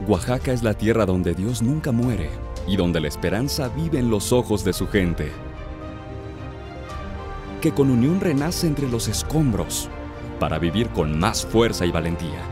Oaxaca 0.06 0.52
es 0.52 0.62
la 0.62 0.74
tierra 0.74 1.06
donde 1.06 1.34
Dios 1.34 1.62
nunca 1.62 1.92
muere 1.92 2.30
y 2.66 2.76
donde 2.76 3.00
la 3.00 3.08
esperanza 3.08 3.68
vive 3.68 3.98
en 3.98 4.10
los 4.10 4.32
ojos 4.32 4.64
de 4.64 4.72
su 4.72 4.88
gente 4.88 5.30
que 7.62 7.72
con 7.72 7.90
unión 7.90 8.20
renace 8.20 8.66
entre 8.66 8.88
los 8.88 9.08
escombros 9.08 9.88
para 10.38 10.58
vivir 10.58 10.88
con 10.88 11.18
más 11.18 11.46
fuerza 11.46 11.86
y 11.86 11.92
valentía. 11.92 12.42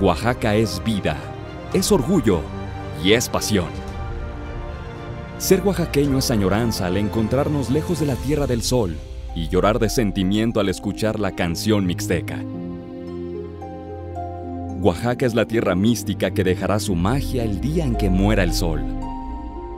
Oaxaca 0.00 0.54
es 0.54 0.80
vida, 0.84 1.16
es 1.72 1.90
orgullo 1.90 2.42
y 3.02 3.14
es 3.14 3.28
pasión. 3.28 3.68
Ser 5.38 5.62
oaxaqueño 5.66 6.18
es 6.18 6.30
añoranza 6.30 6.86
al 6.86 6.98
encontrarnos 6.98 7.70
lejos 7.70 7.98
de 8.00 8.06
la 8.06 8.16
Tierra 8.16 8.46
del 8.46 8.62
Sol 8.62 8.96
y 9.34 9.48
llorar 9.48 9.78
de 9.78 9.88
sentimiento 9.88 10.60
al 10.60 10.68
escuchar 10.68 11.18
la 11.18 11.32
canción 11.32 11.86
mixteca. 11.86 12.38
Oaxaca 14.82 15.24
es 15.24 15.34
la 15.34 15.46
tierra 15.46 15.74
mística 15.74 16.30
que 16.30 16.44
dejará 16.44 16.78
su 16.80 16.94
magia 16.94 17.44
el 17.44 17.62
día 17.62 17.86
en 17.86 17.96
que 17.96 18.10
muera 18.10 18.42
el 18.42 18.52
sol. 18.52 18.82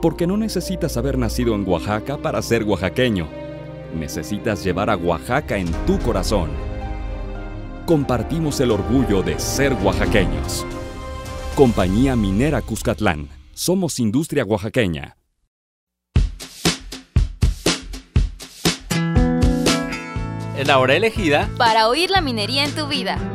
Porque 0.01 0.27
no 0.27 0.35
necesitas 0.35 0.97
haber 0.97 1.17
nacido 1.17 1.55
en 1.55 1.67
Oaxaca 1.67 2.17
para 2.17 2.41
ser 2.41 2.63
oaxaqueño 2.63 3.42
necesitas 3.93 4.63
llevar 4.63 4.89
a 4.89 4.97
Oaxaca 4.97 5.57
en 5.57 5.71
tu 5.85 5.99
corazón. 5.99 6.49
Compartimos 7.85 8.59
el 8.59 8.71
orgullo 8.71 9.23
de 9.23 9.39
ser 9.39 9.73
oaxaqueños. 9.83 10.65
Compañía 11.55 12.15
Minera 12.15 12.61
Cuscatlán. 12.61 13.29
Somos 13.53 13.99
industria 13.99 14.45
oaxaqueña. 14.45 15.17
Es 20.57 20.67
la 20.67 20.79
hora 20.79 20.95
elegida 20.95 21.49
para 21.57 21.87
oír 21.89 22.09
la 22.09 22.21
minería 22.21 22.63
en 22.63 22.73
tu 22.73 22.87
vida. 22.87 23.32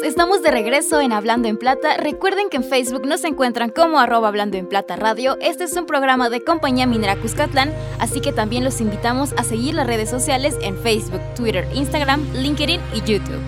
Estamos 0.00 0.42
de 0.42 0.50
regreso 0.50 1.00
en 1.00 1.12
Hablando 1.12 1.48
en 1.48 1.58
Plata. 1.58 1.96
Recuerden 1.96 2.48
que 2.48 2.56
en 2.56 2.64
Facebook 2.64 3.06
nos 3.06 3.24
encuentran 3.24 3.70
como 3.70 4.00
arroba 4.00 4.28
Hablando 4.28 4.56
en 4.56 4.66
Plata 4.66 4.96
Radio. 4.96 5.36
Este 5.40 5.64
es 5.64 5.76
un 5.76 5.86
programa 5.86 6.30
de 6.30 6.42
Compañía 6.42 6.86
Minera 6.86 7.16
Cuscatlán, 7.16 7.72
así 7.98 8.20
que 8.20 8.32
también 8.32 8.64
los 8.64 8.80
invitamos 8.80 9.32
a 9.36 9.44
seguir 9.44 9.74
las 9.74 9.86
redes 9.86 10.08
sociales 10.08 10.56
en 10.62 10.76
Facebook, 10.78 11.20
Twitter, 11.36 11.68
Instagram, 11.74 12.24
LinkedIn 12.34 12.80
y 12.94 13.00
YouTube. 13.02 13.40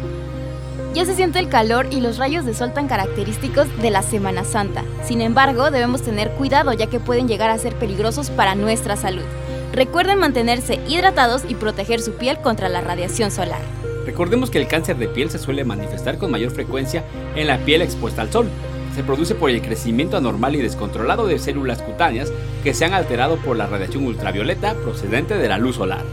Ya 0.94 1.04
se 1.06 1.14
siente 1.14 1.38
el 1.38 1.48
calor 1.48 1.86
y 1.90 2.00
los 2.00 2.18
rayos 2.18 2.44
de 2.44 2.54
sol 2.54 2.72
tan 2.72 2.88
característicos 2.88 3.66
de 3.80 3.90
la 3.90 4.02
Semana 4.02 4.44
Santa. 4.44 4.84
Sin 5.02 5.22
embargo, 5.22 5.70
debemos 5.70 6.02
tener 6.02 6.30
cuidado 6.32 6.72
ya 6.72 6.86
que 6.88 7.00
pueden 7.00 7.26
llegar 7.26 7.50
a 7.50 7.58
ser 7.58 7.74
peligrosos 7.74 8.30
para 8.30 8.54
nuestra 8.54 8.96
salud. 8.96 9.24
Recuerden 9.72 10.18
mantenerse 10.18 10.78
hidratados 10.86 11.42
y 11.48 11.54
proteger 11.54 12.00
su 12.00 12.12
piel 12.12 12.38
contra 12.38 12.68
la 12.68 12.80
radiación 12.80 13.30
solar. 13.30 13.62
Recordemos 14.04 14.50
que 14.50 14.58
el 14.58 14.68
cáncer 14.68 14.96
de 14.96 15.08
piel 15.08 15.30
se 15.30 15.38
suele 15.38 15.64
manifestar 15.64 16.18
con 16.18 16.30
mayor 16.30 16.50
frecuencia 16.50 17.04
en 17.34 17.46
la 17.46 17.58
piel 17.58 17.82
expuesta 17.82 18.22
al 18.22 18.30
sol. 18.30 18.48
Se 18.94 19.02
produce 19.02 19.34
por 19.34 19.50
el 19.50 19.62
crecimiento 19.62 20.16
anormal 20.16 20.54
y 20.54 20.62
descontrolado 20.62 21.26
de 21.26 21.38
células 21.38 21.82
cutáneas 21.82 22.32
que 22.62 22.74
se 22.74 22.84
han 22.84 22.94
alterado 22.94 23.36
por 23.38 23.56
la 23.56 23.66
radiación 23.66 24.04
ultravioleta 24.06 24.74
procedente 24.74 25.36
de 25.36 25.48
la 25.48 25.58
luz 25.58 25.76
solar. 25.76 26.04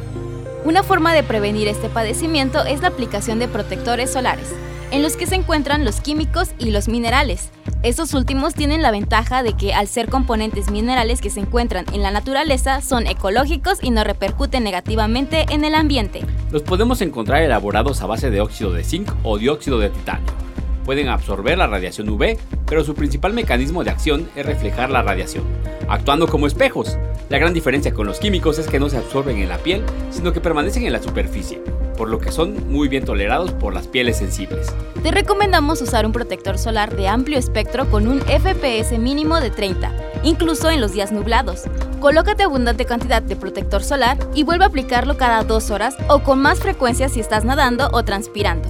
Una 0.63 0.83
forma 0.83 1.13
de 1.13 1.23
prevenir 1.23 1.67
este 1.67 1.89
padecimiento 1.89 2.63
es 2.63 2.81
la 2.81 2.89
aplicación 2.89 3.39
de 3.39 3.47
protectores 3.47 4.11
solares, 4.11 4.53
en 4.91 5.01
los 5.01 5.15
que 5.15 5.25
se 5.25 5.35
encuentran 5.35 5.85
los 5.85 6.01
químicos 6.01 6.51
y 6.59 6.71
los 6.71 6.87
minerales. 6.87 7.49
Estos 7.83 8.13
últimos 8.13 8.53
tienen 8.53 8.81
la 8.81 8.91
ventaja 8.91 9.41
de 9.41 9.53
que 9.53 9.73
al 9.73 9.87
ser 9.87 10.09
componentes 10.09 10.69
minerales 10.69 11.21
que 11.21 11.29
se 11.29 11.39
encuentran 11.39 11.85
en 11.93 12.03
la 12.03 12.11
naturaleza 12.11 12.81
son 12.81 13.07
ecológicos 13.07 13.79
y 13.81 13.89
no 13.89 14.03
repercuten 14.03 14.63
negativamente 14.63 15.45
en 15.49 15.65
el 15.65 15.73
ambiente. 15.73 16.21
Los 16.51 16.61
podemos 16.61 17.01
encontrar 17.01 17.41
elaborados 17.41 18.01
a 18.01 18.05
base 18.05 18.29
de 18.29 18.41
óxido 18.41 18.71
de 18.73 18.83
zinc 18.83 19.11
o 19.23 19.37
dióxido 19.37 19.79
de 19.79 19.89
titanio. 19.89 20.50
Pueden 20.85 21.09
absorber 21.09 21.57
la 21.57 21.67
radiación 21.67 22.09
UV, 22.09 22.37
pero 22.65 22.83
su 22.83 22.95
principal 22.95 23.33
mecanismo 23.33 23.83
de 23.83 23.91
acción 23.91 24.29
es 24.35 24.45
reflejar 24.45 24.89
la 24.89 25.03
radiación, 25.03 25.43
actuando 25.87 26.27
como 26.27 26.47
espejos. 26.47 26.97
La 27.29 27.37
gran 27.37 27.53
diferencia 27.53 27.93
con 27.93 28.07
los 28.07 28.19
químicos 28.19 28.57
es 28.59 28.67
que 28.67 28.79
no 28.79 28.89
se 28.89 28.97
absorben 28.97 29.37
en 29.37 29.49
la 29.49 29.57
piel, 29.57 29.83
sino 30.09 30.33
que 30.33 30.41
permanecen 30.41 30.85
en 30.85 30.93
la 30.93 31.01
superficie, 31.01 31.61
por 31.97 32.09
lo 32.09 32.19
que 32.19 32.31
son 32.31 32.71
muy 32.71 32.87
bien 32.87 33.05
tolerados 33.05 33.51
por 33.51 33.73
las 33.73 33.87
pieles 33.87 34.17
sensibles. 34.17 34.73
Te 35.03 35.11
recomendamos 35.11 35.81
usar 35.81 36.05
un 36.05 36.11
protector 36.11 36.57
solar 36.57 36.95
de 36.95 37.07
amplio 37.07 37.37
espectro 37.37 37.89
con 37.89 38.07
un 38.07 38.21
FPS 38.21 38.97
mínimo 38.97 39.39
de 39.39 39.51
30, 39.51 39.91
incluso 40.23 40.69
en 40.69 40.81
los 40.81 40.93
días 40.93 41.11
nublados. 41.11 41.63
Colócate 41.99 42.43
abundante 42.43 42.85
cantidad 42.85 43.21
de 43.21 43.35
protector 43.35 43.83
solar 43.83 44.17
y 44.33 44.43
vuelve 44.43 44.63
a 44.63 44.67
aplicarlo 44.67 45.17
cada 45.17 45.43
dos 45.43 45.69
horas 45.69 45.95
o 46.09 46.23
con 46.23 46.41
más 46.41 46.59
frecuencia 46.59 47.09
si 47.09 47.19
estás 47.19 47.45
nadando 47.45 47.89
o 47.93 48.03
transpirando. 48.03 48.67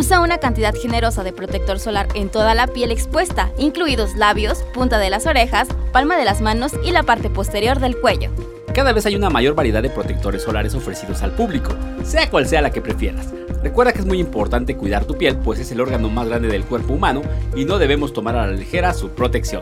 Usa 0.00 0.20
una 0.20 0.38
cantidad 0.38 0.74
generosa 0.74 1.22
de 1.24 1.34
protector 1.34 1.78
solar 1.78 2.08
en 2.14 2.30
toda 2.30 2.54
la 2.54 2.66
piel 2.66 2.90
expuesta, 2.90 3.52
incluidos 3.58 4.16
labios, 4.16 4.62
punta 4.72 4.96
de 4.96 5.10
las 5.10 5.26
orejas, 5.26 5.68
palma 5.92 6.16
de 6.16 6.24
las 6.24 6.40
manos 6.40 6.72
y 6.82 6.90
la 6.90 7.02
parte 7.02 7.28
posterior 7.28 7.80
del 7.80 8.00
cuello. 8.00 8.30
cada 8.72 8.94
vez 8.94 9.04
hay 9.04 9.14
una 9.14 9.28
mayor 9.28 9.54
variedad 9.54 9.82
de 9.82 9.90
protectores 9.90 10.40
solares 10.40 10.74
ofrecidos 10.74 11.20
al 11.20 11.32
público, 11.32 11.74
sea 12.02 12.30
cual 12.30 12.48
sea 12.48 12.62
la 12.62 12.70
que 12.70 12.80
prefieras. 12.80 13.26
Recuerda 13.62 13.92
que 13.92 13.98
es 13.98 14.06
muy 14.06 14.20
importante 14.20 14.74
cuidar 14.74 15.04
tu 15.04 15.18
piel, 15.18 15.36
pues 15.36 15.60
es 15.60 15.70
el 15.70 15.82
órgano 15.82 16.08
más 16.08 16.26
grande 16.26 16.48
del 16.48 16.64
cuerpo 16.64 16.94
humano 16.94 17.20
y 17.54 17.66
no 17.66 17.76
debemos 17.76 18.14
tomar 18.14 18.36
a 18.36 18.46
la 18.46 18.54
ligera 18.54 18.94
su 18.94 19.10
protección. 19.10 19.60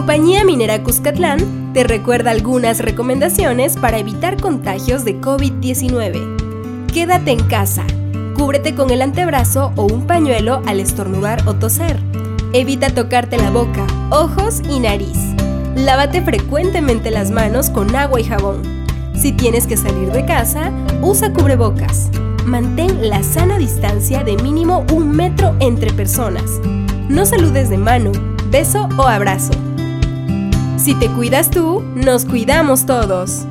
Compañía 0.00 0.46
Minera 0.46 0.82
Cuscatlán 0.82 1.74
te 1.74 1.84
recuerda 1.84 2.30
algunas 2.30 2.78
recomendaciones 2.78 3.76
para 3.76 3.98
evitar 3.98 4.40
contagios 4.40 5.04
de 5.04 5.20
COVID-19. 5.20 6.86
Quédate 6.90 7.32
en 7.32 7.46
casa. 7.48 7.84
Cúbrete 8.34 8.74
con 8.74 8.88
el 8.90 9.02
antebrazo 9.02 9.74
o 9.76 9.82
un 9.84 10.06
pañuelo 10.06 10.62
al 10.64 10.80
estornudar 10.80 11.46
o 11.46 11.52
toser. 11.52 12.00
Evita 12.54 12.88
tocarte 12.88 13.36
la 13.36 13.50
boca, 13.50 13.86
ojos 14.10 14.62
y 14.70 14.80
nariz. 14.80 15.18
Lávate 15.76 16.22
frecuentemente 16.22 17.10
las 17.10 17.30
manos 17.30 17.68
con 17.68 17.94
agua 17.94 18.22
y 18.22 18.24
jabón. 18.24 18.62
Si 19.14 19.32
tienes 19.32 19.66
que 19.66 19.76
salir 19.76 20.12
de 20.12 20.24
casa, 20.24 20.72
usa 21.02 21.30
cubrebocas. 21.30 22.08
Mantén 22.46 23.10
la 23.10 23.22
sana 23.22 23.58
distancia 23.58 24.24
de 24.24 24.38
mínimo 24.38 24.82
un 24.94 25.14
metro 25.14 25.54
entre 25.60 25.92
personas. 25.92 26.58
No 27.10 27.26
saludes 27.26 27.68
de 27.68 27.76
mano, 27.76 28.12
beso 28.50 28.88
o 28.96 29.02
abrazo. 29.02 29.52
Si 30.82 30.94
te 30.94 31.10
cuidas 31.10 31.50
tú, 31.50 31.82
nos 31.94 32.24
cuidamos 32.24 32.86
todos. 32.86 33.44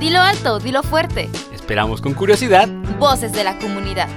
Dilo 0.00 0.20
alto, 0.20 0.58
dilo 0.58 0.82
fuerte. 0.82 1.28
Esperamos 1.54 2.00
con 2.00 2.14
curiosidad. 2.14 2.66
Voces 2.98 3.34
de 3.34 3.44
la 3.44 3.58
comunidad. 3.58 4.08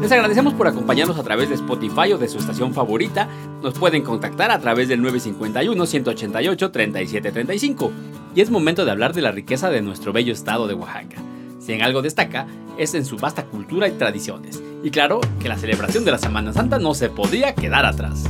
Les 0.00 0.12
agradecemos 0.12 0.54
por 0.54 0.68
acompañarnos 0.68 1.18
a 1.18 1.24
través 1.24 1.48
de 1.48 1.56
Spotify 1.56 2.12
o 2.12 2.18
de 2.18 2.28
su 2.28 2.38
estación 2.38 2.72
favorita. 2.72 3.28
Nos 3.62 3.76
pueden 3.76 4.02
contactar 4.02 4.52
a 4.52 4.60
través 4.60 4.86
del 4.88 5.02
951-188-3735. 5.02 7.90
Y 8.36 8.40
es 8.40 8.50
momento 8.50 8.84
de 8.84 8.92
hablar 8.92 9.12
de 9.12 9.22
la 9.22 9.32
riqueza 9.32 9.70
de 9.70 9.82
nuestro 9.82 10.12
bello 10.12 10.32
estado 10.32 10.68
de 10.68 10.74
Oaxaca. 10.74 11.16
Si 11.58 11.72
en 11.72 11.82
algo 11.82 12.00
destaca, 12.00 12.46
es 12.78 12.94
en 12.94 13.04
su 13.04 13.16
vasta 13.16 13.46
cultura 13.46 13.88
y 13.88 13.92
tradiciones. 13.92 14.62
Y 14.84 14.90
claro, 14.90 15.20
que 15.40 15.48
la 15.48 15.58
celebración 15.58 16.04
de 16.04 16.12
la 16.12 16.18
Semana 16.18 16.52
Santa 16.52 16.78
no 16.78 16.94
se 16.94 17.08
podía 17.08 17.56
quedar 17.56 17.84
atrás. 17.84 18.22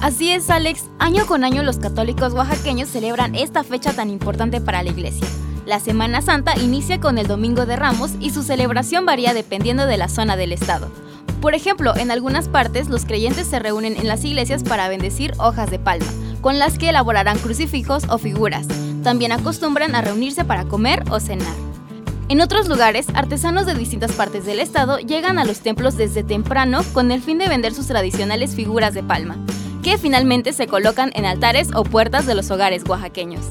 Así 0.00 0.32
es, 0.32 0.50
Alex. 0.50 0.90
Año 0.98 1.24
con 1.26 1.44
año 1.44 1.62
los 1.62 1.78
católicos 1.78 2.32
oaxaqueños 2.32 2.88
celebran 2.88 3.36
esta 3.36 3.62
fecha 3.62 3.92
tan 3.92 4.10
importante 4.10 4.60
para 4.60 4.82
la 4.82 4.90
iglesia. 4.90 5.28
La 5.66 5.78
Semana 5.78 6.20
Santa 6.20 6.58
inicia 6.58 6.98
con 6.98 7.18
el 7.18 7.28
Domingo 7.28 7.66
de 7.66 7.76
Ramos 7.76 8.14
y 8.18 8.30
su 8.30 8.42
celebración 8.42 9.06
varía 9.06 9.32
dependiendo 9.32 9.86
de 9.86 9.96
la 9.96 10.08
zona 10.08 10.36
del 10.36 10.52
estado. 10.52 10.90
Por 11.40 11.54
ejemplo, 11.54 11.96
en 11.96 12.10
algunas 12.10 12.48
partes 12.48 12.88
los 12.88 13.04
creyentes 13.04 13.48
se 13.48 13.58
reúnen 13.58 13.96
en 13.96 14.06
las 14.06 14.24
iglesias 14.24 14.62
para 14.62 14.88
bendecir 14.88 15.32
hojas 15.38 15.70
de 15.70 15.78
palma, 15.78 16.06
con 16.40 16.58
las 16.58 16.78
que 16.78 16.88
elaborarán 16.88 17.38
crucifijos 17.38 18.04
o 18.08 18.18
figuras. 18.18 18.66
También 19.02 19.32
acostumbran 19.32 19.94
a 19.94 20.02
reunirse 20.02 20.44
para 20.44 20.64
comer 20.66 21.02
o 21.10 21.18
cenar. 21.18 21.54
En 22.28 22.40
otros 22.40 22.68
lugares, 22.68 23.08
artesanos 23.14 23.66
de 23.66 23.74
distintas 23.74 24.12
partes 24.12 24.46
del 24.46 24.60
estado 24.60 24.98
llegan 24.98 25.38
a 25.38 25.44
los 25.44 25.60
templos 25.60 25.96
desde 25.96 26.22
temprano 26.22 26.82
con 26.92 27.10
el 27.10 27.20
fin 27.20 27.38
de 27.38 27.48
vender 27.48 27.74
sus 27.74 27.88
tradicionales 27.88 28.54
figuras 28.54 28.94
de 28.94 29.02
palma, 29.02 29.36
que 29.82 29.98
finalmente 29.98 30.52
se 30.52 30.66
colocan 30.68 31.10
en 31.14 31.26
altares 31.26 31.70
o 31.74 31.82
puertas 31.82 32.24
de 32.24 32.34
los 32.34 32.50
hogares 32.50 32.84
oaxaqueños. 32.88 33.44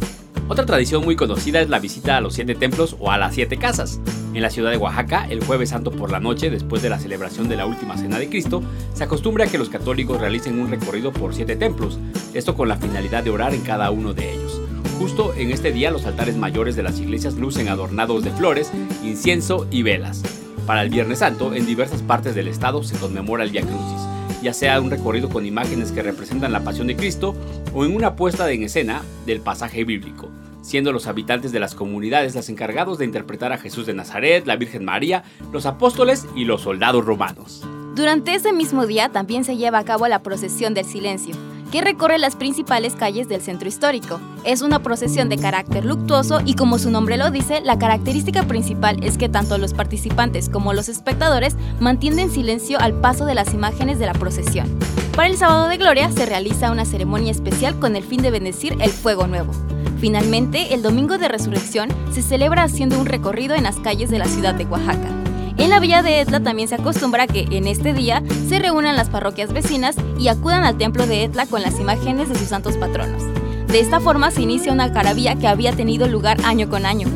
Otra 0.47 0.65
tradición 0.65 1.03
muy 1.03 1.15
conocida 1.15 1.61
es 1.61 1.69
la 1.69 1.79
visita 1.79 2.17
a 2.17 2.21
los 2.21 2.33
siete 2.33 2.55
templos 2.55 2.95
o 2.99 3.11
a 3.11 3.17
las 3.17 3.35
siete 3.35 3.57
casas. 3.57 3.99
En 4.33 4.41
la 4.41 4.49
ciudad 4.49 4.71
de 4.71 4.77
Oaxaca, 4.77 5.27
el 5.29 5.43
jueves 5.43 5.71
santo 5.71 5.91
por 5.91 6.09
la 6.09 6.21
noche, 6.21 6.49
después 6.49 6.81
de 6.81 6.89
la 6.89 6.99
celebración 6.99 7.49
de 7.49 7.57
la 7.57 7.65
última 7.65 7.97
cena 7.97 8.17
de 8.17 8.29
Cristo, 8.29 8.63
se 8.93 9.03
acostumbra 9.03 9.45
que 9.47 9.57
los 9.57 9.67
católicos 9.67 10.21
realicen 10.21 10.57
un 10.57 10.69
recorrido 10.69 11.11
por 11.11 11.35
siete 11.35 11.57
templos, 11.57 11.99
esto 12.33 12.55
con 12.55 12.69
la 12.69 12.77
finalidad 12.77 13.25
de 13.25 13.29
orar 13.29 13.53
en 13.53 13.59
cada 13.61 13.91
uno 13.91 14.13
de 14.13 14.33
ellos. 14.33 14.61
Justo 14.97 15.33
en 15.35 15.51
este 15.51 15.73
día 15.73 15.91
los 15.91 16.05
altares 16.05 16.37
mayores 16.37 16.77
de 16.77 16.83
las 16.83 16.97
iglesias 16.99 17.35
lucen 17.35 17.67
adornados 17.67 18.23
de 18.23 18.31
flores, 18.31 18.71
incienso 19.03 19.67
y 19.69 19.83
velas. 19.83 20.23
Para 20.65 20.81
el 20.81 20.89
Viernes 20.89 21.19
Santo, 21.19 21.53
en 21.53 21.65
diversas 21.65 22.01
partes 22.01 22.33
del 22.33 22.47
estado 22.47 22.83
se 22.83 22.97
conmemora 22.97 23.43
el 23.43 23.51
Via 23.51 23.63
Crucis, 23.63 24.41
ya 24.41 24.53
sea 24.53 24.79
un 24.79 24.91
recorrido 24.91 25.27
con 25.27 25.45
imágenes 25.45 25.91
que 25.91 26.03
representan 26.03 26.53
la 26.53 26.63
pasión 26.63 26.87
de 26.87 26.95
Cristo 26.95 27.35
o 27.73 27.83
en 27.83 27.93
una 27.93 28.15
puesta 28.15 28.49
en 28.49 28.63
escena 28.63 29.01
del 29.25 29.41
pasaje 29.41 29.83
bíblico 29.83 30.29
siendo 30.61 30.91
los 30.91 31.07
habitantes 31.07 31.51
de 31.51 31.59
las 31.59 31.75
comunidades 31.75 32.35
los 32.35 32.49
encargados 32.49 32.97
de 32.97 33.05
interpretar 33.05 33.51
a 33.51 33.57
Jesús 33.57 33.85
de 33.85 33.93
Nazaret, 33.93 34.45
la 34.45 34.55
Virgen 34.55 34.85
María, 34.85 35.23
los 35.51 35.65
apóstoles 35.65 36.27
y 36.35 36.45
los 36.45 36.61
soldados 36.61 37.05
romanos. 37.05 37.65
Durante 37.95 38.33
ese 38.33 38.53
mismo 38.53 38.85
día 38.85 39.09
también 39.09 39.43
se 39.43 39.57
lleva 39.57 39.79
a 39.79 39.85
cabo 39.85 40.07
la 40.07 40.23
procesión 40.23 40.73
del 40.73 40.85
silencio, 40.85 41.35
que 41.71 41.81
recorre 41.81 42.19
las 42.19 42.35
principales 42.35 42.95
calles 42.95 43.29
del 43.29 43.41
centro 43.41 43.69
histórico. 43.69 44.19
Es 44.43 44.61
una 44.61 44.79
procesión 44.79 45.29
de 45.29 45.37
carácter 45.37 45.85
luctuoso 45.85 46.41
y 46.45 46.55
como 46.55 46.77
su 46.77 46.91
nombre 46.91 47.17
lo 47.17 47.31
dice, 47.31 47.61
la 47.61 47.79
característica 47.79 48.43
principal 48.43 49.01
es 49.03 49.17
que 49.17 49.29
tanto 49.29 49.57
los 49.57 49.73
participantes 49.73 50.49
como 50.49 50.73
los 50.73 50.89
espectadores 50.89 51.55
mantienen 51.79 52.29
silencio 52.29 52.79
al 52.79 52.93
paso 52.93 53.25
de 53.25 53.35
las 53.35 53.53
imágenes 53.53 53.99
de 53.99 54.05
la 54.05 54.13
procesión. 54.13 54.67
Para 55.15 55.29
el 55.29 55.37
sábado 55.37 55.69
de 55.69 55.77
gloria 55.77 56.11
se 56.11 56.25
realiza 56.25 56.71
una 56.71 56.85
ceremonia 56.85 57.31
especial 57.31 57.79
con 57.79 57.95
el 57.95 58.03
fin 58.03 58.21
de 58.21 58.31
bendecir 58.31 58.77
el 58.81 58.91
fuego 58.91 59.27
nuevo. 59.27 59.53
Finalmente, 59.99 60.73
el 60.73 60.81
domingo 60.81 61.17
de 61.17 61.27
resurrección 61.27 61.89
se 62.11 62.21
celebra 62.21 62.63
haciendo 62.63 62.99
un 62.99 63.05
recorrido 63.05 63.55
en 63.55 63.63
las 63.63 63.79
calles 63.79 64.09
de 64.09 64.19
la 64.19 64.25
ciudad 64.25 64.55
de 64.55 64.65
Oaxaca. 64.65 65.20
En 65.57 65.69
la 65.69 65.79
villa 65.79 66.01
de 66.01 66.21
Etla 66.21 66.39
también 66.39 66.67
se 66.67 66.75
acostumbra 66.75 67.27
que 67.27 67.47
en 67.51 67.67
este 67.67 67.93
día 67.93 68.23
se 68.47 68.59
reúnan 68.59 68.95
las 68.95 69.09
parroquias 69.09 69.53
vecinas 69.53 69.95
y 70.17 70.27
acudan 70.27 70.63
al 70.63 70.77
templo 70.77 71.05
de 71.05 71.23
Etla 71.23 71.45
con 71.45 71.61
las 71.61 71.79
imágenes 71.79 72.29
de 72.29 72.35
sus 72.35 72.47
santos 72.47 72.77
patronos. 72.77 73.23
De 73.67 73.79
esta 73.79 73.99
forma 73.99 74.31
se 74.31 74.41
inicia 74.41 74.73
una 74.73 74.91
caravilla 74.91 75.35
que 75.35 75.47
había 75.47 75.73
tenido 75.73 76.07
lugar 76.07 76.37
año 76.43 76.69
con 76.69 76.85
año. 76.85 77.07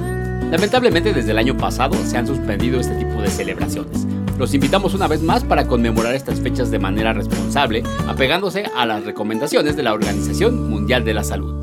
Lamentablemente 0.52 1.12
desde 1.12 1.32
el 1.32 1.38
año 1.38 1.58
pasado 1.58 1.95
se 2.06 2.17
han 2.17 2.28
suspendido 2.28 2.80
este 2.80 2.95
tipo 2.95 3.21
de 3.21 3.30
celebraciones. 3.30 4.06
Los 4.38 4.54
invitamos 4.54 4.93
una 4.93 5.08
vez 5.08 5.21
más 5.21 5.43
para 5.43 5.67
conmemorar 5.67 6.13
estas 6.13 6.39
fechas 6.39 6.69
de 6.69 6.80
manera 6.80 7.13
responsable, 7.13 7.84
apegándose 8.08 8.65
a 8.76 8.86
las 8.86 9.06
recomendaciones 9.06 9.76
de 9.76 9.84
la 9.84 9.93
Organización 9.93 10.69
Mundial 10.69 11.04
de 11.04 11.13
la 11.13 11.24
Salud. 11.24 11.56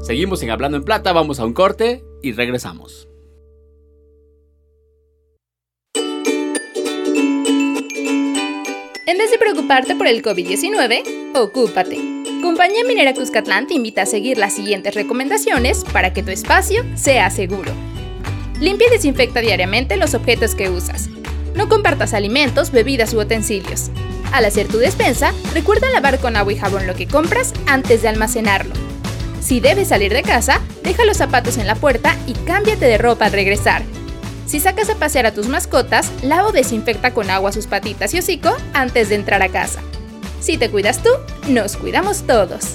Seguimos 0.00 0.42
en 0.42 0.50
Hablando 0.50 0.78
en 0.78 0.84
Plata, 0.84 1.12
vamos 1.12 1.40
a 1.40 1.44
un 1.44 1.52
corte 1.52 2.04
y 2.22 2.32
regresamos. 2.32 3.08
En 9.10 9.18
vez 9.18 9.28
de 9.32 9.38
preocuparte 9.38 9.96
por 9.96 10.06
el 10.06 10.22
COVID-19, 10.22 11.32
ocúpate. 11.34 11.98
Compañía 12.40 12.84
Minera 12.84 13.12
Cuscatlán 13.12 13.66
te 13.66 13.74
invita 13.74 14.02
a 14.02 14.06
seguir 14.06 14.38
las 14.38 14.54
siguientes 14.54 14.94
recomendaciones 14.94 15.84
para 15.92 16.12
que 16.12 16.22
tu 16.22 16.30
espacio 16.30 16.84
sea 16.94 17.28
seguro. 17.30 17.72
Limpia 18.60 18.86
y 18.86 18.90
desinfecta 18.90 19.40
diariamente 19.40 19.96
los 19.96 20.14
objetos 20.14 20.54
que 20.54 20.70
usas. 20.70 21.08
No 21.56 21.68
compartas 21.68 22.14
alimentos, 22.14 22.70
bebidas 22.70 23.12
u 23.12 23.18
utensilios. 23.20 23.90
Al 24.30 24.44
hacer 24.44 24.68
tu 24.68 24.78
despensa, 24.78 25.34
recuerda 25.54 25.90
lavar 25.90 26.20
con 26.20 26.36
agua 26.36 26.52
y 26.52 26.56
jabón 26.56 26.86
lo 26.86 26.94
que 26.94 27.08
compras 27.08 27.52
antes 27.66 28.02
de 28.02 28.08
almacenarlo. 28.10 28.74
Si 29.40 29.58
debes 29.58 29.88
salir 29.88 30.12
de 30.12 30.22
casa, 30.22 30.60
deja 30.84 31.04
los 31.04 31.16
zapatos 31.16 31.58
en 31.58 31.66
la 31.66 31.74
puerta 31.74 32.16
y 32.28 32.34
cámbiate 32.34 32.86
de 32.86 32.98
ropa 32.98 33.26
al 33.26 33.32
regresar. 33.32 33.82
Si 34.50 34.58
sacas 34.58 34.90
a 34.90 34.96
pasear 34.96 35.26
a 35.26 35.32
tus 35.32 35.46
mascotas, 35.46 36.10
lava 36.24 36.48
o 36.48 36.50
desinfecta 36.50 37.14
con 37.14 37.30
agua 37.30 37.52
sus 37.52 37.68
patitas 37.68 38.12
y 38.14 38.18
hocico 38.18 38.50
antes 38.74 39.08
de 39.08 39.14
entrar 39.14 39.42
a 39.42 39.48
casa. 39.48 39.80
Si 40.40 40.58
te 40.58 40.68
cuidas 40.68 41.04
tú, 41.04 41.10
nos 41.48 41.76
cuidamos 41.76 42.24
todos. 42.24 42.74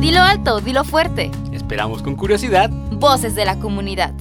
Dilo 0.00 0.20
alto, 0.20 0.60
dilo 0.60 0.84
fuerte. 0.84 1.30
Esperamos 1.54 2.02
con 2.02 2.14
curiosidad. 2.14 2.68
Voces 2.68 3.34
de 3.34 3.46
la 3.46 3.58
comunidad. 3.58 4.12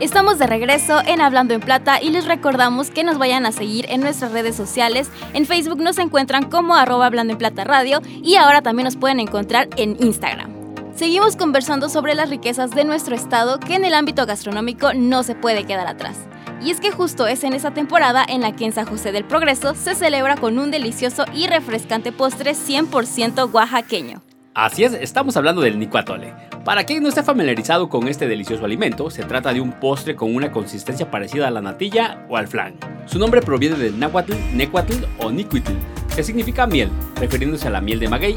Estamos 0.00 0.38
de 0.38 0.46
regreso 0.46 1.00
en 1.04 1.20
Hablando 1.20 1.54
en 1.54 1.60
Plata 1.60 2.00
y 2.00 2.10
les 2.10 2.24
recordamos 2.24 2.92
que 2.92 3.02
nos 3.02 3.18
vayan 3.18 3.46
a 3.46 3.50
seguir 3.50 3.86
en 3.88 4.00
nuestras 4.00 4.30
redes 4.30 4.54
sociales. 4.54 5.10
En 5.34 5.44
Facebook 5.44 5.82
nos 5.82 5.98
encuentran 5.98 6.48
como 6.48 6.76
arroba 6.76 7.06
Hablando 7.06 7.32
en 7.32 7.38
Plata 7.38 7.64
Radio 7.64 8.00
y 8.22 8.36
ahora 8.36 8.62
también 8.62 8.84
nos 8.84 8.96
pueden 8.96 9.18
encontrar 9.18 9.68
en 9.76 9.96
Instagram. 9.98 10.52
Seguimos 10.94 11.34
conversando 11.34 11.88
sobre 11.88 12.14
las 12.14 12.30
riquezas 12.30 12.70
de 12.70 12.84
nuestro 12.84 13.16
estado 13.16 13.58
que 13.58 13.74
en 13.74 13.84
el 13.84 13.94
ámbito 13.94 14.24
gastronómico 14.24 14.94
no 14.94 15.24
se 15.24 15.34
puede 15.34 15.64
quedar 15.64 15.88
atrás. 15.88 16.16
Y 16.62 16.70
es 16.70 16.80
que 16.80 16.92
justo 16.92 17.26
es 17.26 17.42
en 17.42 17.52
esa 17.52 17.72
temporada 17.72 18.24
en 18.28 18.42
la 18.42 18.54
que 18.54 18.66
en 18.66 18.72
San 18.72 18.86
José 18.86 19.10
del 19.10 19.24
Progreso 19.24 19.74
se 19.74 19.96
celebra 19.96 20.36
con 20.36 20.60
un 20.60 20.70
delicioso 20.70 21.24
y 21.34 21.48
refrescante 21.48 22.12
postre 22.12 22.52
100% 22.52 23.52
oaxaqueño. 23.52 24.22
Así 24.58 24.82
es, 24.82 24.92
estamos 24.92 25.36
hablando 25.36 25.62
del 25.62 25.78
nicuatole. 25.78 26.34
Para 26.64 26.82
quien 26.82 27.00
no 27.04 27.08
esté 27.08 27.22
familiarizado 27.22 27.88
con 27.88 28.08
este 28.08 28.26
delicioso 28.26 28.64
alimento, 28.64 29.08
se 29.08 29.22
trata 29.22 29.52
de 29.52 29.60
un 29.60 29.70
postre 29.70 30.16
con 30.16 30.34
una 30.34 30.50
consistencia 30.50 31.08
parecida 31.08 31.46
a 31.46 31.52
la 31.52 31.60
natilla 31.60 32.26
o 32.28 32.36
al 32.36 32.48
flan. 32.48 32.74
Su 33.06 33.20
nombre 33.20 33.40
proviene 33.40 33.76
del 33.76 33.96
náhuatl, 34.00 34.34
necuatl 34.54 34.94
o 35.18 35.30
nicuitl, 35.30 35.74
que 36.12 36.24
significa 36.24 36.66
miel, 36.66 36.90
refiriéndose 37.20 37.68
a 37.68 37.70
la 37.70 37.80
miel 37.80 38.00
de 38.00 38.08
maguey, 38.08 38.34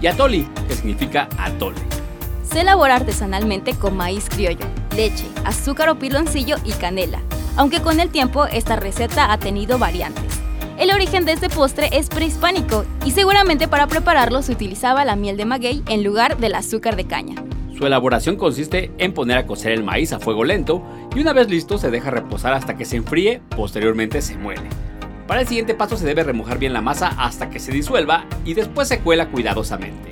y 0.00 0.06
atoli, 0.06 0.48
que 0.68 0.74
significa 0.74 1.28
atole. 1.36 1.80
Se 2.44 2.60
elabora 2.60 2.94
artesanalmente 2.94 3.74
con 3.74 3.96
maíz 3.96 4.28
criollo, 4.28 4.64
leche, 4.94 5.26
azúcar 5.44 5.88
o 5.88 5.98
piloncillo 5.98 6.54
y 6.64 6.70
canela, 6.74 7.18
aunque 7.56 7.82
con 7.82 7.98
el 7.98 8.10
tiempo 8.10 8.46
esta 8.46 8.76
receta 8.76 9.32
ha 9.32 9.38
tenido 9.38 9.76
variantes. 9.76 10.37
El 10.78 10.92
origen 10.92 11.24
de 11.24 11.32
este 11.32 11.48
postre 11.48 11.88
es 11.90 12.08
prehispánico 12.08 12.84
y 13.04 13.10
seguramente 13.10 13.66
para 13.66 13.88
prepararlo 13.88 14.42
se 14.42 14.52
utilizaba 14.52 15.04
la 15.04 15.16
miel 15.16 15.36
de 15.36 15.44
maguey 15.44 15.82
en 15.88 16.04
lugar 16.04 16.36
del 16.36 16.54
azúcar 16.54 16.94
de 16.94 17.04
caña. 17.04 17.34
Su 17.76 17.84
elaboración 17.84 18.36
consiste 18.36 18.92
en 18.98 19.12
poner 19.12 19.38
a 19.38 19.46
cocer 19.46 19.72
el 19.72 19.82
maíz 19.82 20.12
a 20.12 20.20
fuego 20.20 20.44
lento 20.44 20.80
y 21.16 21.20
una 21.20 21.32
vez 21.32 21.48
listo 21.50 21.78
se 21.78 21.90
deja 21.90 22.12
reposar 22.12 22.52
hasta 22.52 22.76
que 22.76 22.84
se 22.84 22.94
enfríe, 22.94 23.42
posteriormente 23.56 24.22
se 24.22 24.36
muele. 24.36 24.68
Para 25.26 25.40
el 25.40 25.48
siguiente 25.48 25.74
paso 25.74 25.96
se 25.96 26.06
debe 26.06 26.22
remojar 26.22 26.58
bien 26.58 26.72
la 26.72 26.80
masa 26.80 27.08
hasta 27.08 27.50
que 27.50 27.58
se 27.58 27.72
disuelva 27.72 28.26
y 28.44 28.54
después 28.54 28.86
se 28.86 29.00
cuela 29.00 29.30
cuidadosamente. 29.30 30.10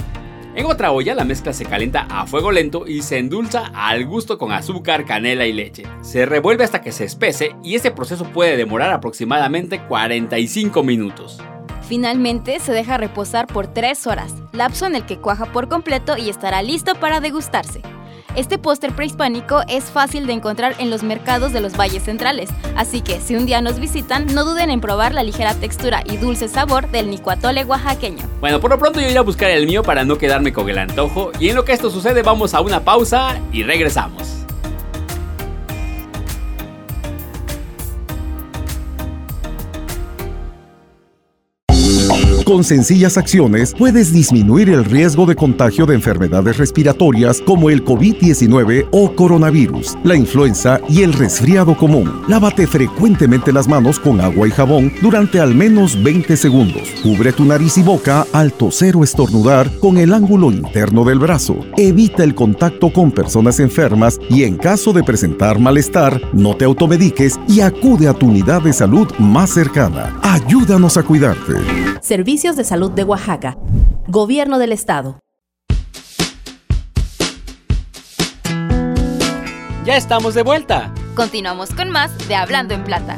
En 0.56 0.64
otra 0.64 0.90
olla 0.90 1.14
la 1.14 1.26
mezcla 1.26 1.52
se 1.52 1.66
calienta 1.66 2.06
a 2.08 2.26
fuego 2.26 2.50
lento 2.50 2.86
y 2.86 3.02
se 3.02 3.18
endulza 3.18 3.66
al 3.74 4.06
gusto 4.06 4.38
con 4.38 4.52
azúcar, 4.52 5.04
canela 5.04 5.44
y 5.44 5.52
leche. 5.52 5.82
Se 6.00 6.24
revuelve 6.24 6.64
hasta 6.64 6.80
que 6.80 6.92
se 6.92 7.04
espese 7.04 7.54
y 7.62 7.74
este 7.74 7.90
proceso 7.90 8.24
puede 8.32 8.56
demorar 8.56 8.90
aproximadamente 8.90 9.82
45 9.86 10.82
minutos. 10.82 11.42
Finalmente 11.82 12.58
se 12.58 12.72
deja 12.72 12.96
reposar 12.96 13.46
por 13.46 13.66
3 13.66 14.06
horas, 14.06 14.34
lapso 14.52 14.86
en 14.86 14.96
el 14.96 15.04
que 15.04 15.18
cuaja 15.18 15.44
por 15.44 15.68
completo 15.68 16.16
y 16.16 16.30
estará 16.30 16.62
listo 16.62 16.94
para 16.94 17.20
degustarse. 17.20 17.82
Este 18.36 18.58
póster 18.58 18.92
prehispánico 18.92 19.62
es 19.66 19.84
fácil 19.84 20.26
de 20.26 20.34
encontrar 20.34 20.74
en 20.78 20.90
los 20.90 21.02
mercados 21.02 21.54
de 21.54 21.62
los 21.62 21.74
valles 21.74 22.02
centrales, 22.02 22.50
así 22.76 23.00
que 23.00 23.18
si 23.18 23.34
un 23.34 23.46
día 23.46 23.62
nos 23.62 23.80
visitan, 23.80 24.26
no 24.34 24.44
duden 24.44 24.68
en 24.68 24.82
probar 24.82 25.14
la 25.14 25.22
ligera 25.22 25.54
textura 25.54 26.02
y 26.04 26.18
dulce 26.18 26.46
sabor 26.46 26.90
del 26.90 27.08
nicuatole 27.08 27.64
oaxaqueño. 27.64 28.22
Bueno, 28.40 28.60
por 28.60 28.70
lo 28.70 28.78
pronto 28.78 29.00
yo 29.00 29.08
iré 29.08 29.16
a 29.16 29.22
buscar 29.22 29.50
el 29.50 29.64
mío 29.64 29.82
para 29.82 30.04
no 30.04 30.18
quedarme 30.18 30.52
con 30.52 30.68
el 30.68 30.76
antojo, 30.76 31.32
y 31.40 31.48
en 31.48 31.56
lo 31.56 31.64
que 31.64 31.72
esto 31.72 31.88
sucede 31.88 32.20
vamos 32.20 32.52
a 32.52 32.60
una 32.60 32.80
pausa 32.80 33.40
y 33.52 33.62
regresamos. 33.62 34.45
Con 42.46 42.62
sencillas 42.62 43.18
acciones 43.18 43.74
puedes 43.76 44.12
disminuir 44.12 44.70
el 44.70 44.84
riesgo 44.84 45.26
de 45.26 45.34
contagio 45.34 45.84
de 45.84 45.96
enfermedades 45.96 46.58
respiratorias 46.58 47.40
como 47.40 47.70
el 47.70 47.84
COVID-19 47.84 48.86
o 48.92 49.16
coronavirus, 49.16 49.98
la 50.04 50.14
influenza 50.14 50.80
y 50.88 51.02
el 51.02 51.12
resfriado 51.12 51.76
común. 51.76 52.22
Lávate 52.28 52.68
frecuentemente 52.68 53.52
las 53.52 53.66
manos 53.66 53.98
con 53.98 54.20
agua 54.20 54.46
y 54.46 54.52
jabón 54.52 54.92
durante 55.02 55.40
al 55.40 55.56
menos 55.56 56.00
20 56.00 56.36
segundos. 56.36 56.88
Cubre 57.02 57.32
tu 57.32 57.44
nariz 57.44 57.78
y 57.78 57.82
boca 57.82 58.24
al 58.32 58.52
toser 58.52 58.94
o 58.94 59.02
estornudar 59.02 59.68
con 59.80 59.98
el 59.98 60.14
ángulo 60.14 60.52
interno 60.52 61.02
del 61.02 61.18
brazo. 61.18 61.66
Evita 61.76 62.22
el 62.22 62.36
contacto 62.36 62.92
con 62.92 63.10
personas 63.10 63.58
enfermas 63.58 64.20
y 64.30 64.44
en 64.44 64.56
caso 64.56 64.92
de 64.92 65.02
presentar 65.02 65.58
malestar, 65.58 66.22
no 66.32 66.56
te 66.56 66.64
automediques 66.64 67.40
y 67.48 67.58
acude 67.58 68.06
a 68.06 68.14
tu 68.14 68.28
unidad 68.28 68.62
de 68.62 68.72
salud 68.72 69.08
más 69.18 69.50
cercana. 69.50 70.16
Ayúdanos 70.22 70.96
a 70.96 71.02
cuidarte. 71.02 71.54
Servicios 72.36 72.56
de 72.56 72.64
Salud 72.64 72.90
de 72.90 73.02
Oaxaca. 73.02 73.56
Gobierno 74.08 74.58
del 74.58 74.72
Estado. 74.72 75.20
Ya 79.86 79.96
estamos 79.96 80.34
de 80.34 80.42
vuelta. 80.42 80.92
Continuamos 81.14 81.70
con 81.70 81.88
más 81.88 82.28
de 82.28 82.34
Hablando 82.34 82.74
en 82.74 82.84
Plata. 82.84 83.16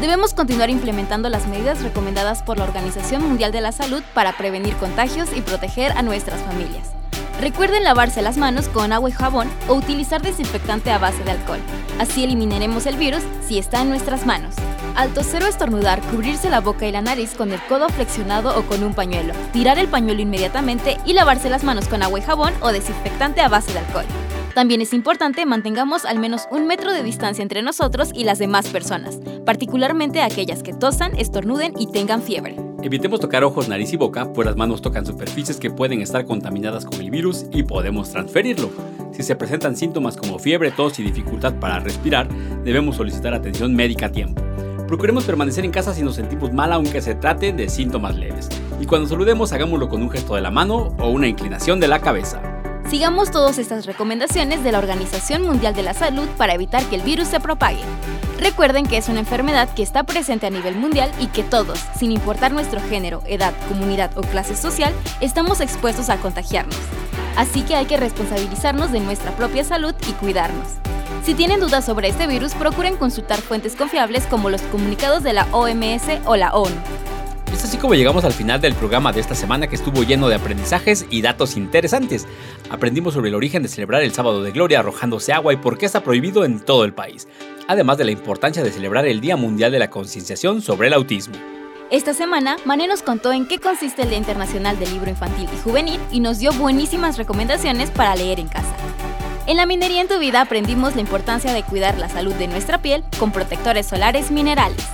Debemos 0.00 0.32
continuar 0.32 0.70
implementando 0.70 1.28
las 1.28 1.46
medidas 1.48 1.82
recomendadas 1.82 2.42
por 2.42 2.56
la 2.56 2.64
Organización 2.64 3.28
Mundial 3.28 3.52
de 3.52 3.60
la 3.60 3.72
Salud 3.72 4.02
para 4.14 4.38
prevenir 4.38 4.72
contagios 4.76 5.28
y 5.36 5.42
proteger 5.42 5.92
a 5.92 6.00
nuestras 6.02 6.40
familias. 6.40 6.96
Recuerden 7.40 7.84
lavarse 7.84 8.22
las 8.22 8.38
manos 8.38 8.68
con 8.68 8.92
agua 8.92 9.10
y 9.10 9.12
jabón 9.12 9.48
o 9.68 9.74
utilizar 9.74 10.22
desinfectante 10.22 10.90
a 10.90 10.98
base 10.98 11.22
de 11.22 11.32
alcohol. 11.32 11.60
Así 11.98 12.24
eliminaremos 12.24 12.86
el 12.86 12.96
virus 12.96 13.22
si 13.46 13.58
está 13.58 13.82
en 13.82 13.90
nuestras 13.90 14.24
manos. 14.24 14.54
Al 14.94 15.12
toser 15.12 15.42
o 15.42 15.46
estornudar, 15.46 16.00
cubrirse 16.10 16.48
la 16.48 16.60
boca 16.60 16.86
y 16.86 16.92
la 16.92 17.02
nariz 17.02 17.34
con 17.34 17.52
el 17.52 17.60
codo 17.68 17.90
flexionado 17.90 18.58
o 18.58 18.62
con 18.62 18.82
un 18.82 18.94
pañuelo. 18.94 19.34
Tirar 19.52 19.78
el 19.78 19.88
pañuelo 19.88 20.22
inmediatamente 20.22 20.96
y 21.04 21.12
lavarse 21.12 21.50
las 21.50 21.62
manos 21.62 21.88
con 21.88 22.02
agua 22.02 22.18
y 22.18 22.22
jabón 22.22 22.54
o 22.62 22.72
desinfectante 22.72 23.42
a 23.42 23.48
base 23.48 23.72
de 23.74 23.80
alcohol. 23.80 24.06
También 24.54 24.80
es 24.80 24.94
importante 24.94 25.44
mantengamos 25.44 26.06
al 26.06 26.18
menos 26.18 26.48
un 26.50 26.66
metro 26.66 26.90
de 26.94 27.02
distancia 27.02 27.42
entre 27.42 27.60
nosotros 27.60 28.10
y 28.14 28.24
las 28.24 28.38
demás 28.38 28.68
personas, 28.68 29.18
particularmente 29.44 30.22
aquellas 30.22 30.62
que 30.62 30.72
tosan, 30.72 31.14
estornuden 31.18 31.74
y 31.78 31.92
tengan 31.92 32.22
fiebre. 32.22 32.65
Evitemos 32.86 33.18
tocar 33.18 33.42
ojos, 33.42 33.68
nariz 33.68 33.92
y 33.92 33.96
boca, 33.96 34.32
pues 34.32 34.46
las 34.46 34.54
manos 34.54 34.80
tocan 34.80 35.04
superficies 35.04 35.56
que 35.56 35.72
pueden 35.72 36.02
estar 36.02 36.24
contaminadas 36.24 36.84
con 36.84 37.00
el 37.00 37.10
virus 37.10 37.46
y 37.50 37.64
podemos 37.64 38.10
transferirlo. 38.10 38.70
Si 39.10 39.24
se 39.24 39.34
presentan 39.34 39.76
síntomas 39.76 40.16
como 40.16 40.38
fiebre, 40.38 40.70
tos 40.70 40.96
y 41.00 41.02
dificultad 41.02 41.54
para 41.54 41.80
respirar, 41.80 42.28
debemos 42.62 42.94
solicitar 42.94 43.34
atención 43.34 43.74
médica 43.74 44.06
a 44.06 44.12
tiempo. 44.12 44.40
Procuremos 44.86 45.24
permanecer 45.24 45.64
en 45.64 45.72
casa 45.72 45.94
si 45.94 46.04
nos 46.04 46.14
sentimos 46.14 46.52
mal 46.52 46.72
aunque 46.72 47.02
se 47.02 47.16
trate 47.16 47.52
de 47.52 47.68
síntomas 47.68 48.14
leves. 48.14 48.48
Y 48.80 48.86
cuando 48.86 49.08
saludemos 49.08 49.52
hagámoslo 49.52 49.88
con 49.88 50.00
un 50.00 50.10
gesto 50.10 50.36
de 50.36 50.42
la 50.42 50.52
mano 50.52 50.94
o 51.00 51.08
una 51.08 51.26
inclinación 51.26 51.80
de 51.80 51.88
la 51.88 51.98
cabeza. 51.98 52.55
Sigamos 52.90 53.32
todas 53.32 53.58
estas 53.58 53.84
recomendaciones 53.84 54.62
de 54.62 54.70
la 54.70 54.78
Organización 54.78 55.42
Mundial 55.42 55.74
de 55.74 55.82
la 55.82 55.92
Salud 55.92 56.28
para 56.36 56.54
evitar 56.54 56.84
que 56.84 56.94
el 56.94 57.02
virus 57.02 57.26
se 57.26 57.40
propague. 57.40 57.80
Recuerden 58.38 58.86
que 58.86 58.96
es 58.96 59.08
una 59.08 59.18
enfermedad 59.18 59.68
que 59.74 59.82
está 59.82 60.04
presente 60.04 60.46
a 60.46 60.50
nivel 60.50 60.76
mundial 60.76 61.10
y 61.18 61.26
que 61.26 61.42
todos, 61.42 61.80
sin 61.98 62.12
importar 62.12 62.52
nuestro 62.52 62.80
género, 62.80 63.22
edad, 63.26 63.54
comunidad 63.68 64.16
o 64.16 64.20
clase 64.20 64.54
social, 64.54 64.94
estamos 65.20 65.60
expuestos 65.60 66.10
a 66.10 66.18
contagiarnos. 66.18 66.78
Así 67.36 67.62
que 67.62 67.74
hay 67.74 67.86
que 67.86 67.96
responsabilizarnos 67.96 68.92
de 68.92 69.00
nuestra 69.00 69.32
propia 69.32 69.64
salud 69.64 69.94
y 70.08 70.12
cuidarnos. 70.12 70.68
Si 71.24 71.34
tienen 71.34 71.58
dudas 71.58 71.84
sobre 71.84 72.08
este 72.08 72.28
virus, 72.28 72.54
procuren 72.54 72.96
consultar 72.96 73.40
fuentes 73.40 73.74
confiables 73.74 74.26
como 74.26 74.48
los 74.48 74.62
comunicados 74.62 75.24
de 75.24 75.32
la 75.32 75.48
OMS 75.50 76.20
o 76.24 76.36
la 76.36 76.54
ONU. 76.54 76.95
Es 77.52 77.64
así 77.64 77.78
como 77.78 77.94
llegamos 77.94 78.24
al 78.24 78.32
final 78.32 78.60
del 78.60 78.74
programa 78.74 79.12
de 79.12 79.20
esta 79.20 79.34
semana 79.34 79.66
que 79.66 79.76
estuvo 79.76 80.02
lleno 80.02 80.28
de 80.28 80.34
aprendizajes 80.34 81.06
y 81.10 81.22
datos 81.22 81.56
interesantes. 81.56 82.26
Aprendimos 82.70 83.14
sobre 83.14 83.28
el 83.28 83.34
origen 83.34 83.62
de 83.62 83.68
celebrar 83.68 84.02
el 84.02 84.12
sábado 84.12 84.42
de 84.42 84.52
gloria 84.52 84.80
arrojándose 84.80 85.32
agua 85.32 85.52
y 85.52 85.56
por 85.56 85.78
qué 85.78 85.86
está 85.86 86.02
prohibido 86.02 86.44
en 86.44 86.60
todo 86.60 86.84
el 86.84 86.92
país, 86.92 87.28
además 87.68 87.98
de 87.98 88.04
la 88.04 88.10
importancia 88.10 88.62
de 88.62 88.72
celebrar 88.72 89.06
el 89.06 89.20
Día 89.20 89.36
Mundial 89.36 89.72
de 89.72 89.78
la 89.78 89.90
Concienciación 89.90 90.60
sobre 90.60 90.88
el 90.88 90.94
Autismo. 90.94 91.36
Esta 91.90 92.14
semana, 92.14 92.56
Mané 92.64 92.88
nos 92.88 93.02
contó 93.02 93.32
en 93.32 93.46
qué 93.46 93.58
consiste 93.60 94.02
el 94.02 94.08
Día 94.08 94.18
Internacional 94.18 94.78
del 94.78 94.92
Libro 94.92 95.08
Infantil 95.08 95.48
y 95.54 95.62
Juvenil 95.62 96.00
y 96.10 96.20
nos 96.20 96.40
dio 96.40 96.52
buenísimas 96.52 97.16
recomendaciones 97.16 97.90
para 97.90 98.16
leer 98.16 98.40
en 98.40 98.48
casa. 98.48 98.74
En 99.46 99.56
la 99.56 99.66
minería 99.66 100.00
en 100.00 100.08
tu 100.08 100.18
vida 100.18 100.40
aprendimos 100.40 100.96
la 100.96 101.00
importancia 101.00 101.52
de 101.52 101.62
cuidar 101.62 101.96
la 101.96 102.08
salud 102.08 102.34
de 102.34 102.48
nuestra 102.48 102.82
piel 102.82 103.04
con 103.20 103.30
protectores 103.30 103.86
solares 103.86 104.32
minerales. 104.32 104.84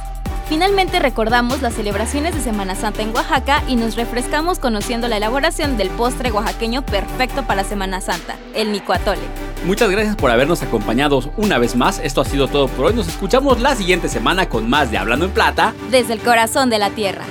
Finalmente 0.53 1.01
recordamos 1.01 1.62
las 1.62 1.73
celebraciones 1.73 2.35
de 2.35 2.43
Semana 2.43 2.75
Santa 2.75 3.01
en 3.01 3.15
Oaxaca 3.15 3.62
y 3.69 3.77
nos 3.77 3.97
refrescamos 3.97 4.59
conociendo 4.59 5.09
la 5.09 5.17
elaboración 5.17 5.79
del 5.79 5.88
postre 5.88 6.31
oaxaqueño 6.31 6.85
perfecto 6.85 7.47
para 7.47 7.65
Semana 7.65 8.03
Santa, 8.03 8.37
el 8.55 8.71
nicoatole. 8.71 9.23
Muchas 9.65 9.91
gracias 9.91 10.15
por 10.15 10.31
habernos 10.31 10.62
acompañado 10.62 11.23
una 11.38 11.57
vez 11.57 11.75
más. 11.75 12.01
Esto 12.01 12.21
ha 12.21 12.27
sido 12.27 12.49
todo 12.49 12.69
por 12.69 12.85
hoy. 12.85 12.93
Nos 12.93 13.09
escuchamos 13.09 13.62
la 13.62 13.75
siguiente 13.77 14.11
semana 14.11 14.51
con 14.51 14.69
más 14.69 14.91
de 14.91 14.99
Hablando 14.99 15.25
en 15.25 15.31
Plata. 15.31 15.73
Desde 15.91 16.12
el 16.12 16.21
corazón 16.21 16.69
de 16.69 16.79
la 16.79 16.91
Tierra. 16.91 17.25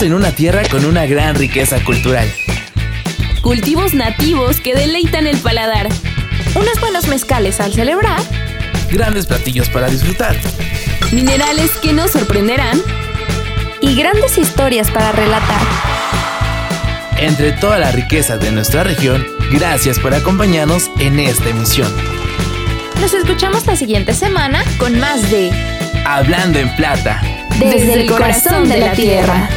En 0.00 0.14
una 0.14 0.30
tierra 0.30 0.62
con 0.70 0.84
una 0.84 1.06
gran 1.06 1.34
riqueza 1.34 1.82
cultural. 1.82 2.32
Cultivos 3.42 3.94
nativos 3.94 4.60
que 4.60 4.76
deleitan 4.76 5.26
el 5.26 5.36
paladar. 5.38 5.88
Unos 6.54 6.80
buenos 6.80 7.08
mezcales 7.08 7.58
al 7.60 7.72
celebrar. 7.72 8.20
Grandes 8.92 9.26
platillos 9.26 9.68
para 9.68 9.88
disfrutar. 9.88 10.36
Minerales 11.10 11.72
que 11.82 11.92
nos 11.92 12.12
sorprenderán. 12.12 12.80
Y 13.80 13.96
grandes 13.96 14.38
historias 14.38 14.88
para 14.88 15.10
relatar. 15.10 15.60
Entre 17.16 17.50
toda 17.50 17.80
la 17.80 17.90
riqueza 17.90 18.38
de 18.38 18.52
nuestra 18.52 18.84
región, 18.84 19.26
gracias 19.50 19.98
por 19.98 20.14
acompañarnos 20.14 20.92
en 21.00 21.18
esta 21.18 21.48
emisión. 21.48 21.92
Nos 23.00 23.14
escuchamos 23.14 23.66
la 23.66 23.74
siguiente 23.74 24.14
semana 24.14 24.62
con 24.78 25.00
más 25.00 25.28
de 25.32 25.50
Hablando 26.04 26.60
en 26.60 26.74
Plata. 26.76 27.20
Desde, 27.58 27.94
el 27.94 28.06
corazón 28.08 28.68
de 28.68 28.78
la 28.78 28.92
tierra. 28.92 29.48